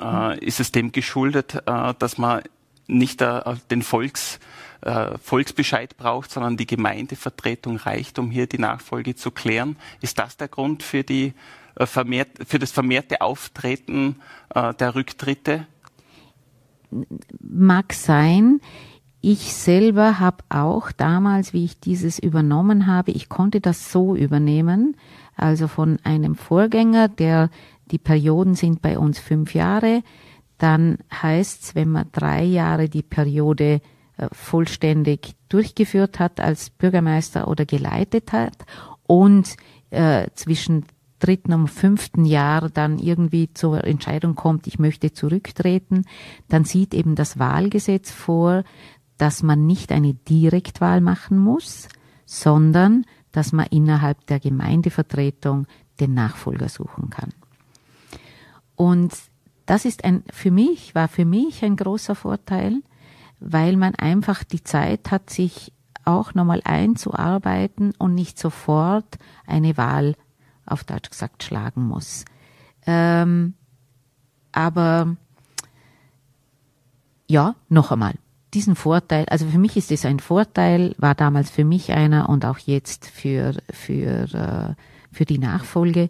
Äh, 0.00 0.38
ist 0.44 0.60
es 0.60 0.72
dem 0.72 0.92
geschuldet, 0.92 1.62
äh, 1.66 1.94
dass 1.98 2.16
man 2.16 2.42
nicht 2.86 3.20
äh, 3.20 3.42
den 3.70 3.82
Volks, 3.82 4.38
äh, 4.80 5.18
Volksbescheid 5.18 5.96
braucht, 5.96 6.30
sondern 6.30 6.56
die 6.56 6.66
Gemeindevertretung 6.66 7.76
reicht, 7.76 8.18
um 8.18 8.30
hier 8.30 8.46
die 8.46 8.58
Nachfolge 8.58 9.14
zu 9.14 9.30
klären? 9.30 9.76
Ist 10.00 10.18
das 10.18 10.36
der 10.36 10.48
Grund 10.48 10.82
für, 10.82 11.04
die, 11.04 11.34
äh, 11.76 11.86
vermehrt, 11.86 12.28
für 12.46 12.58
das 12.58 12.72
vermehrte 12.72 13.20
Auftreten 13.20 14.16
der 14.54 14.94
Rücktritte? 14.94 15.66
Mag 17.40 17.92
sein. 17.92 18.60
Ich 19.20 19.54
selber 19.54 20.20
habe 20.20 20.44
auch 20.48 20.92
damals, 20.92 21.52
wie 21.52 21.64
ich 21.64 21.80
dieses 21.80 22.18
übernommen 22.18 22.86
habe, 22.86 23.10
ich 23.10 23.28
konnte 23.28 23.60
das 23.60 23.90
so 23.90 24.14
übernehmen, 24.14 24.96
also 25.34 25.68
von 25.68 25.98
einem 26.04 26.36
Vorgänger, 26.36 27.08
der 27.08 27.50
die 27.90 27.98
Perioden 27.98 28.54
sind 28.54 28.82
bei 28.82 28.98
uns 28.98 29.18
fünf 29.18 29.54
Jahre, 29.54 30.02
dann 30.58 30.98
heißt 31.12 31.62
es, 31.62 31.74
wenn 31.74 31.90
man 31.90 32.06
drei 32.12 32.42
Jahre 32.44 32.88
die 32.88 33.02
Periode 33.02 33.80
äh, 34.16 34.28
vollständig 34.32 35.34
durchgeführt 35.48 36.18
hat 36.18 36.40
als 36.40 36.70
Bürgermeister 36.70 37.48
oder 37.48 37.66
geleitet 37.66 38.32
hat 38.32 38.64
und 39.06 39.56
äh, 39.90 40.28
zwischen 40.34 40.84
dritten 41.26 41.52
und 41.52 41.68
fünften 41.68 42.24
Jahr 42.24 42.68
dann 42.70 42.98
irgendwie 42.98 43.52
zur 43.52 43.84
Entscheidung 43.84 44.34
kommt, 44.34 44.66
ich 44.66 44.78
möchte 44.78 45.12
zurücktreten, 45.12 46.04
dann 46.48 46.64
sieht 46.64 46.94
eben 46.94 47.14
das 47.14 47.38
Wahlgesetz 47.38 48.10
vor, 48.10 48.62
dass 49.18 49.42
man 49.42 49.66
nicht 49.66 49.92
eine 49.92 50.14
Direktwahl 50.14 51.00
machen 51.00 51.38
muss, 51.38 51.88
sondern 52.26 53.04
dass 53.32 53.52
man 53.52 53.66
innerhalb 53.66 54.26
der 54.26 54.40
Gemeindevertretung 54.40 55.66
den 56.00 56.14
Nachfolger 56.14 56.68
suchen 56.68 57.10
kann. 57.10 57.30
Und 58.76 59.12
das 59.64 59.84
ist 59.84 60.04
ein, 60.04 60.22
für 60.30 60.50
mich, 60.50 60.94
war 60.94 61.08
für 61.08 61.24
mich 61.24 61.64
ein 61.64 61.76
großer 61.76 62.14
Vorteil, 62.14 62.82
weil 63.40 63.76
man 63.76 63.94
einfach 63.94 64.44
die 64.44 64.62
Zeit 64.62 65.10
hat, 65.10 65.30
sich 65.30 65.72
auch 66.04 66.34
nochmal 66.34 66.60
einzuarbeiten 66.64 67.92
und 67.98 68.14
nicht 68.14 68.38
sofort 68.38 69.18
eine 69.46 69.76
Wahl 69.76 70.14
auf 70.66 70.84
Deutsch 70.84 71.10
gesagt 71.10 71.42
schlagen 71.42 71.82
muss. 71.82 72.24
Ähm, 72.86 73.54
aber 74.52 75.16
ja, 77.28 77.54
noch 77.68 77.90
einmal, 77.90 78.14
diesen 78.54 78.76
Vorteil, 78.76 79.26
also 79.28 79.46
für 79.46 79.58
mich 79.58 79.76
ist 79.76 79.90
es 79.90 80.04
ein 80.04 80.20
Vorteil, 80.20 80.94
war 80.98 81.14
damals 81.14 81.50
für 81.50 81.64
mich 81.64 81.92
einer 81.92 82.28
und 82.28 82.44
auch 82.44 82.58
jetzt 82.58 83.06
für, 83.06 83.54
für, 83.70 84.34
äh, 84.34 84.74
für 85.12 85.24
die 85.24 85.38
Nachfolge. 85.38 86.08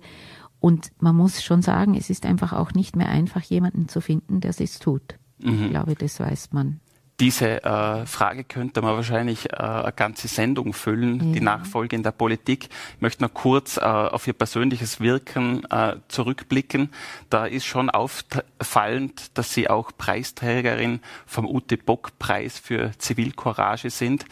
Und 0.61 0.91
man 1.01 1.17
muss 1.17 1.43
schon 1.43 1.63
sagen, 1.63 1.95
es 1.95 2.11
ist 2.11 2.27
einfach 2.27 2.53
auch 2.53 2.73
nicht 2.73 2.97
mehr 2.97 3.09
einfach, 3.09 3.43
jemanden 3.43 3.89
zu 3.89 4.01
finden, 4.01 4.41
der 4.41 4.51
es 4.59 4.79
tut. 4.79 5.17
Mhm. 5.39 5.65
Ich 5.65 5.71
glaube, 5.71 5.95
das 5.95 6.21
weiß 6.21 6.53
man 6.53 6.81
diese 7.19 7.65
äh, 7.65 8.05
Frage 8.05 8.45
könnte 8.45 8.83
man 8.83 8.95
wahrscheinlich 8.95 9.51
äh, 9.51 9.57
eine 9.57 9.93
ganze 9.93 10.29
Sendung 10.29 10.75
füllen, 10.75 11.29
ja. 11.29 11.33
die 11.33 11.41
Nachfolge 11.41 11.97
in 11.97 12.03
der 12.03 12.11
Politik. 12.11 12.69
Ich 12.95 13.01
möchte 13.01 13.23
noch 13.23 13.33
kurz 13.33 13.79
äh, 13.79 13.81
auf 13.81 14.27
Ihr 14.27 14.35
persönliches 14.35 15.01
Wirken 15.01 15.65
äh, 15.71 15.97
zurückblicken. 16.09 16.91
Da 17.31 17.47
ist 17.47 17.65
schon 17.65 17.89
auffallend, 17.89 19.31
dass 19.39 19.55
Sie 19.55 19.71
auch 19.71 19.93
Preisträgerin 19.97 21.01
vom 21.25 21.47
Ute 21.47 21.79
Bock 21.79 22.19
Preis 22.19 22.59
für 22.59 22.93
Zivilcourage 22.99 23.89
sind. 23.89 24.25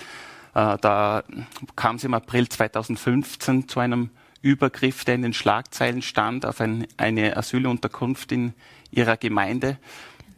Äh, 0.54 0.76
da 0.78 1.24
kam 1.76 1.96
es 1.96 2.04
im 2.04 2.12
April 2.12 2.50
2015 2.50 3.66
zu 3.66 3.80
einem 3.80 4.10
Übergriff, 4.42 5.06
der 5.06 5.14
in 5.14 5.22
den 5.22 5.32
Schlagzeilen 5.32 6.02
stand, 6.02 6.44
auf 6.44 6.60
ein, 6.60 6.86
eine 6.98 7.34
Asylunterkunft 7.38 8.30
in 8.30 8.52
Ihrer 8.90 9.16
Gemeinde. 9.16 9.78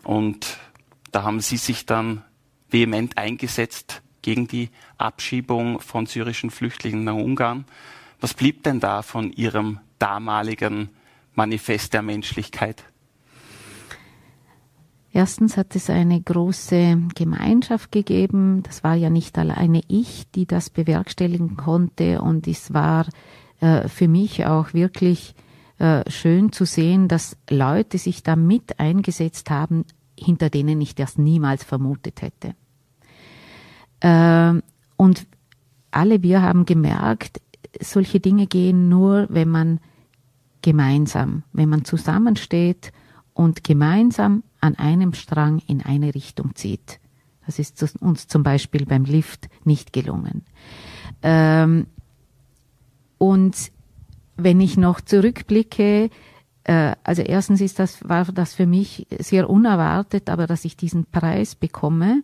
Und 0.05 0.59
da 1.11 1.25
haben 1.25 1.41
Sie 1.41 1.57
sich 1.57 1.87
dann 1.87 2.23
vehement 2.77 3.17
eingesetzt 3.17 4.03
gegen 4.21 4.49
die 4.49 4.69
Abschiebung 4.99 5.81
von 5.81 6.05
syrischen 6.05 6.51
Flüchtlingen 6.51 7.05
nach 7.05 7.15
Ungarn. 7.15 7.65
Was 8.21 8.35
blieb 8.35 8.65
denn 8.65 8.81
da 8.81 9.01
von 9.01 9.33
Ihrem 9.33 9.81
damaligen 9.99 10.91
Manifest 11.35 11.95
der 11.95 12.03
Menschlichkeit? 12.03 12.85
Erstens 15.11 15.57
hat 15.57 15.75
es 15.75 15.89
eine 15.89 16.21
große 16.21 16.99
Gemeinschaft 17.15 17.93
gegeben. 17.93 18.63
Das 18.63 18.85
war 18.85 18.95
ja 18.95 19.09
nicht 19.09 19.39
alleine 19.39 19.81
ich, 19.89 20.31
die 20.33 20.45
das 20.45 20.69
bewerkstelligen 20.69 21.57
konnte. 21.57 22.21
Und 22.21 22.47
es 22.47 22.75
war 22.75 23.07
äh, 23.61 23.89
für 23.89 24.09
mich 24.09 24.45
auch 24.45 24.75
wirklich 24.75 25.35
äh, 25.79 26.03
schön 26.11 26.53
zu 26.53 26.67
sehen, 26.67 27.09
dass 27.09 27.39
Leute 27.49 27.97
sich 27.97 28.23
da 28.23 28.37
mit 28.37 28.79
eingesetzt 28.79 29.49
haben, 29.49 29.87
hinter 30.19 30.51
denen 30.51 30.83
ich 30.83 30.95
das 30.95 31.17
niemals 31.17 31.65
vermutet 31.65 32.21
hätte. 32.21 32.55
Ähm, 34.07 34.63
und 34.97 35.27
alle 35.91 36.23
wir 36.23 36.41
haben 36.41 36.65
gemerkt, 36.65 37.41
solche 37.81 38.21
Dinge 38.21 38.47
gehen 38.47 38.89
nur, 38.89 39.27
wenn 39.31 39.49
man 39.49 39.81
gemeinsam, 40.63 41.43
wenn 41.53 41.69
man 41.69 41.85
zusammensteht 41.85 42.93
und 43.35 43.65
gemeinsam 43.65 44.45
an 44.61 44.77
einem 44.77 45.13
Strang 45.13 45.61
in 45.67 45.83
eine 45.83 46.15
Richtung 46.15 46.55
zieht. 46.55 47.01
Das 47.47 47.59
ist 47.59 47.83
uns 48.01 48.29
zum 48.29 48.43
Beispiel 48.45 48.87
beim 48.87 49.05
Lift 49.05 49.49
nicht 49.65 49.93
gelungen. 49.93 50.45
Ähm, 51.23 51.87
und 53.19 53.73
wenn 54.37 54.61
ich 54.61 54.77
noch 54.77 55.01
zurückblicke, 55.01 56.11
äh, 56.65 56.97
also 57.03 57.23
erstens 57.23 57.61
ist 57.61 57.79
das, 57.81 58.09
war 58.09 58.25
das 58.27 58.55
für 58.55 58.67
mich 58.67 59.07
sehr 59.19 59.51
unerwartet, 59.51 60.31
aber 60.31 60.47
dass 60.47 60.65
ich 60.65 60.77
diesen 60.77 61.07
Preis 61.07 61.55
bekomme. 61.55 62.23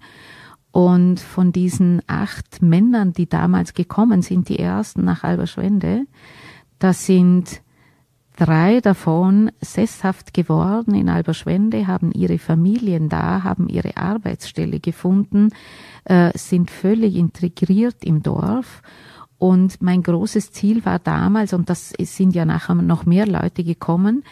Und 0.72 1.20
von 1.20 1.52
diesen 1.52 2.00
acht 2.06 2.62
Männern, 2.62 3.12
die 3.12 3.28
damals 3.28 3.74
gekommen 3.74 4.22
sind, 4.22 4.48
die 4.48 4.58
ersten 4.58 5.04
nach 5.04 5.22
Alberschwende, 5.22 6.06
da 6.78 6.94
sind 6.94 7.60
drei 8.36 8.80
davon 8.80 9.52
sesshaft 9.60 10.32
geworden 10.32 10.94
in 10.94 11.10
Alberschwende, 11.10 11.86
haben 11.86 12.10
ihre 12.12 12.38
Familien 12.38 13.10
da, 13.10 13.44
haben 13.44 13.68
ihre 13.68 13.98
Arbeitsstelle 13.98 14.80
gefunden, 14.80 15.50
äh, 16.04 16.36
sind 16.36 16.70
völlig 16.70 17.16
integriert 17.16 18.02
im 18.02 18.22
Dorf. 18.22 18.82
Und 19.36 19.82
mein 19.82 20.02
großes 20.02 20.52
Ziel 20.52 20.84
war 20.84 21.00
damals, 21.00 21.52
und 21.52 21.68
das 21.68 21.90
sind 21.90 22.34
ja 22.34 22.44
nachher 22.44 22.76
noch 22.76 23.04
mehr 23.04 23.26
Leute 23.26 23.64
gekommen, 23.64 24.24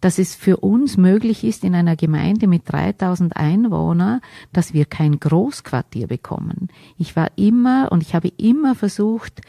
dass 0.00 0.18
es 0.18 0.34
für 0.34 0.58
uns 0.58 0.96
möglich 0.96 1.44
ist, 1.44 1.64
in 1.64 1.74
einer 1.74 1.96
Gemeinde 1.96 2.46
mit 2.46 2.62
3000 2.70 3.36
Einwohnern, 3.36 4.20
dass 4.52 4.72
wir 4.72 4.86
kein 4.86 5.20
Großquartier 5.20 6.06
bekommen. 6.06 6.68
Ich 6.96 7.16
war 7.16 7.28
immer 7.36 7.92
und 7.92 8.02
ich 8.02 8.14
habe 8.14 8.32
immer 8.38 8.74
versucht, 8.74 9.42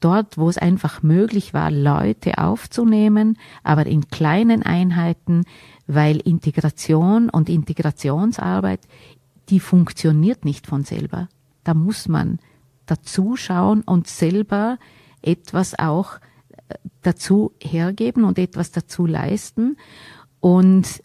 dort, 0.00 0.38
wo 0.38 0.48
es 0.48 0.58
einfach 0.58 1.02
möglich 1.02 1.54
war, 1.54 1.70
Leute 1.70 2.38
aufzunehmen, 2.38 3.36
aber 3.62 3.86
in 3.86 4.08
kleinen 4.08 4.62
Einheiten, 4.62 5.44
weil 5.86 6.18
Integration 6.18 7.28
und 7.28 7.48
Integrationsarbeit, 7.48 8.80
die 9.48 9.60
funktioniert 9.60 10.44
nicht 10.44 10.66
von 10.66 10.84
selber. 10.84 11.28
Da 11.64 11.74
muss 11.74 12.08
man 12.08 12.38
dazuschauen 12.86 13.82
und 13.82 14.06
selber 14.06 14.78
etwas 15.22 15.78
auch 15.78 16.18
dazu 17.02 17.52
hergeben 17.62 18.24
und 18.24 18.38
etwas 18.38 18.72
dazu 18.72 19.06
leisten. 19.06 19.76
Und 20.40 21.02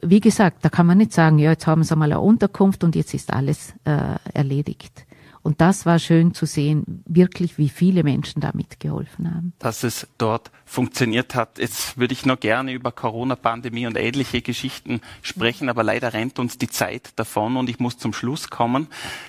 wie 0.00 0.20
gesagt, 0.20 0.64
da 0.64 0.68
kann 0.68 0.86
man 0.86 0.98
nicht 0.98 1.12
sagen, 1.12 1.38
ja, 1.38 1.50
jetzt 1.50 1.66
haben 1.66 1.84
sie 1.84 1.96
mal 1.96 2.06
eine 2.06 2.20
Unterkunft 2.20 2.82
und 2.84 2.96
jetzt 2.96 3.14
ist 3.14 3.32
alles 3.32 3.74
äh, 3.84 4.16
erledigt. 4.32 5.06
Und 5.42 5.60
das 5.60 5.86
war 5.86 5.98
schön 5.98 6.34
zu 6.34 6.46
sehen, 6.46 7.02
wirklich, 7.04 7.58
wie 7.58 7.68
viele 7.68 8.04
Menschen 8.04 8.40
da 8.40 8.50
mitgeholfen 8.54 9.34
haben. 9.34 9.52
Dass 9.58 9.82
es 9.82 10.06
dort 10.16 10.52
funktioniert 10.64 11.34
hat. 11.34 11.58
Jetzt 11.58 11.98
würde 11.98 12.12
ich 12.12 12.24
noch 12.24 12.38
gerne 12.38 12.72
über 12.72 12.92
Corona-Pandemie 12.92 13.88
und 13.88 13.98
ähnliche 13.98 14.40
Geschichten 14.40 15.00
sprechen, 15.20 15.68
aber 15.68 15.82
leider 15.82 16.12
rennt 16.12 16.38
uns 16.38 16.58
die 16.58 16.68
Zeit 16.68 17.10
davon 17.16 17.56
und 17.56 17.68
ich 17.68 17.80
muss 17.80 17.98
zum 17.98 18.12
Schluss 18.12 18.50
kommen. 18.50 18.86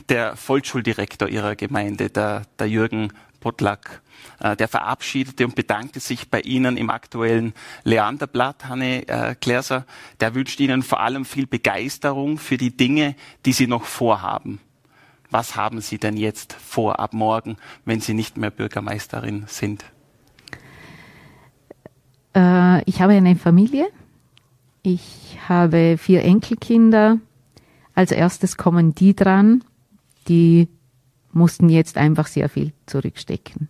Der 0.09 0.35
Vollschuldirektor 0.35 1.27
Ihrer 1.27 1.55
Gemeinde, 1.55 2.11
der, 2.11 2.43
der 2.59 2.69
Jürgen 2.69 3.11
Potlack. 3.43 4.01
Äh, 4.39 4.55
der 4.55 4.69
verabschiedete 4.69 5.43
und 5.43 5.53
bedankte 5.53 5.99
sich 5.99 6.29
bei 6.29 6.39
Ihnen 6.39 6.77
im 6.77 6.89
aktuellen 6.89 7.53
Leanderblatt, 7.83 8.69
Hanne 8.69 9.05
äh, 9.09 9.35
Gläser. 9.37 9.85
Der 10.21 10.33
wünscht 10.33 10.61
Ihnen 10.61 10.81
vor 10.81 11.01
allem 11.01 11.25
viel 11.25 11.45
Begeisterung 11.45 12.37
für 12.37 12.55
die 12.55 12.75
Dinge, 12.75 13.15
die 13.45 13.51
Sie 13.51 13.67
noch 13.67 13.83
vorhaben. 13.83 14.61
Was 15.29 15.57
haben 15.57 15.81
Sie 15.81 15.97
denn 15.97 16.15
jetzt 16.15 16.53
vor 16.53 17.01
ab 17.01 17.13
morgen, 17.13 17.57
wenn 17.83 17.99
Sie 17.99 18.13
nicht 18.13 18.37
mehr 18.37 18.49
Bürgermeisterin 18.49 19.43
sind? 19.47 19.83
Äh, 22.33 22.81
ich 22.89 23.01
habe 23.01 23.13
eine 23.13 23.35
Familie. 23.35 23.87
Ich 24.83 25.37
habe 25.49 25.97
vier 25.97 26.23
Enkelkinder. 26.23 27.17
Als 27.93 28.11
erstes 28.11 28.55
kommen 28.55 28.95
die 28.95 29.15
dran, 29.15 29.65
die 30.29 30.69
mussten 31.35 31.69
jetzt 31.69 31.97
einfach 31.97 32.27
sehr 32.27 32.49
viel 32.49 32.73
zurückstecken. 32.85 33.69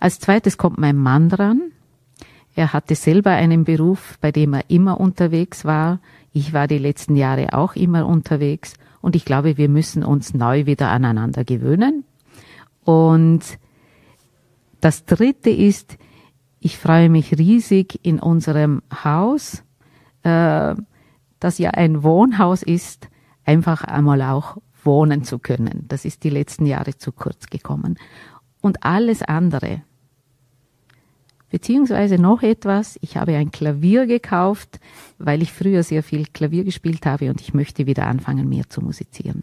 Als 0.00 0.20
zweites 0.20 0.58
kommt 0.58 0.78
mein 0.78 0.96
Mann 0.96 1.28
dran. 1.28 1.72
Er 2.54 2.72
hatte 2.72 2.94
selber 2.94 3.30
einen 3.30 3.64
Beruf, 3.64 4.18
bei 4.20 4.32
dem 4.32 4.54
er 4.54 4.68
immer 4.68 5.00
unterwegs 5.00 5.64
war. 5.64 6.00
Ich 6.32 6.52
war 6.52 6.66
die 6.66 6.78
letzten 6.78 7.16
Jahre 7.16 7.52
auch 7.52 7.76
immer 7.76 8.06
unterwegs. 8.06 8.74
Und 9.00 9.16
ich 9.16 9.24
glaube, 9.24 9.56
wir 9.56 9.68
müssen 9.68 10.04
uns 10.04 10.34
neu 10.34 10.66
wieder 10.66 10.90
aneinander 10.90 11.44
gewöhnen. 11.44 12.04
Und 12.84 13.58
das 14.80 15.04
dritte 15.04 15.50
ist, 15.50 15.98
ich 16.60 16.78
freue 16.78 17.08
mich 17.08 17.38
riesig 17.38 18.00
in 18.02 18.18
unserem 18.18 18.82
Haus, 19.04 19.62
äh, 20.22 20.74
das 21.40 21.58
ja 21.58 21.70
ein 21.70 22.02
Wohnhaus 22.02 22.62
ist, 22.62 23.08
einfach 23.44 23.84
einmal 23.84 24.22
auch 24.22 24.58
wohnen 24.88 25.22
zu 25.22 25.38
können. 25.38 25.84
Das 25.86 26.04
ist 26.04 26.24
die 26.24 26.30
letzten 26.30 26.66
Jahre 26.66 26.96
zu 26.96 27.12
kurz 27.12 27.46
gekommen. 27.46 27.98
Und 28.60 28.82
alles 28.84 29.22
andere, 29.22 29.82
beziehungsweise 31.50 32.16
noch 32.16 32.42
etwas, 32.42 32.98
ich 33.02 33.16
habe 33.18 33.36
ein 33.36 33.52
Klavier 33.52 34.06
gekauft, 34.06 34.80
weil 35.18 35.42
ich 35.42 35.52
früher 35.52 35.82
sehr 35.82 36.02
viel 36.02 36.24
Klavier 36.26 36.64
gespielt 36.64 37.04
habe 37.04 37.28
und 37.30 37.42
ich 37.42 37.52
möchte 37.52 37.86
wieder 37.86 38.06
anfangen, 38.06 38.48
mehr 38.48 38.68
zu 38.68 38.80
musizieren. 38.80 39.42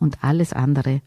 Und 0.00 0.22
alles 0.24 0.52
andere 0.52 1.00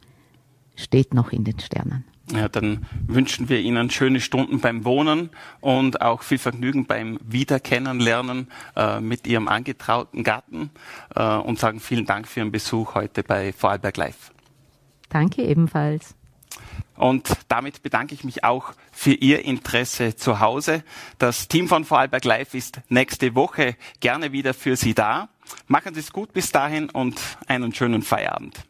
steht 0.75 1.13
noch 1.13 1.33
in 1.33 1.43
den 1.43 1.59
Sternen. 1.59 2.05
Ja, 2.33 2.49
dann 2.49 2.85
wünschen 3.05 3.49
wir 3.49 3.59
Ihnen 3.59 3.91
schöne 3.91 4.19
Stunden 4.19 4.59
beim 4.59 4.83
Wohnen 4.83 5.29
und 5.61 6.01
auch 6.01 6.23
viel 6.23 6.39
Vergnügen 6.39 6.85
beim 6.85 7.19
Wiederkennenlernen 7.23 8.47
äh, 8.75 8.99
mit 8.99 9.27
Ihrem 9.27 9.47
angetrauten 9.47 10.23
Gatten 10.23 10.71
äh, 11.15 11.23
und 11.23 11.59
sagen 11.59 11.79
vielen 11.79 12.05
Dank 12.05 12.27
für 12.27 12.39
Ihren 12.39 12.51
Besuch 12.51 12.95
heute 12.95 13.21
bei 13.21 13.53
Vorarlberg 13.53 13.97
Live. 13.97 14.31
Danke 15.09 15.43
ebenfalls. 15.43 16.15
Und 16.97 17.29
damit 17.47 17.83
bedanke 17.83 18.13
ich 18.15 18.23
mich 18.23 18.43
auch 18.43 18.73
für 18.91 19.13
Ihr 19.13 19.45
Interesse 19.45 20.15
zu 20.15 20.39
Hause. 20.39 20.83
Das 21.19 21.47
Team 21.47 21.67
von 21.67 21.85
Vorarlberg 21.85 22.25
Live 22.25 22.53
ist 22.53 22.81
nächste 22.89 23.35
Woche 23.35 23.75
gerne 23.99 24.31
wieder 24.31 24.53
für 24.53 24.75
Sie 24.75 24.93
da. 24.93 25.29
Machen 25.67 25.93
Sie 25.93 25.99
es 25.99 26.11
gut 26.11 26.33
bis 26.33 26.51
dahin 26.51 26.89
und 26.89 27.19
einen 27.47 27.73
schönen 27.73 28.01
Feierabend. 28.01 28.63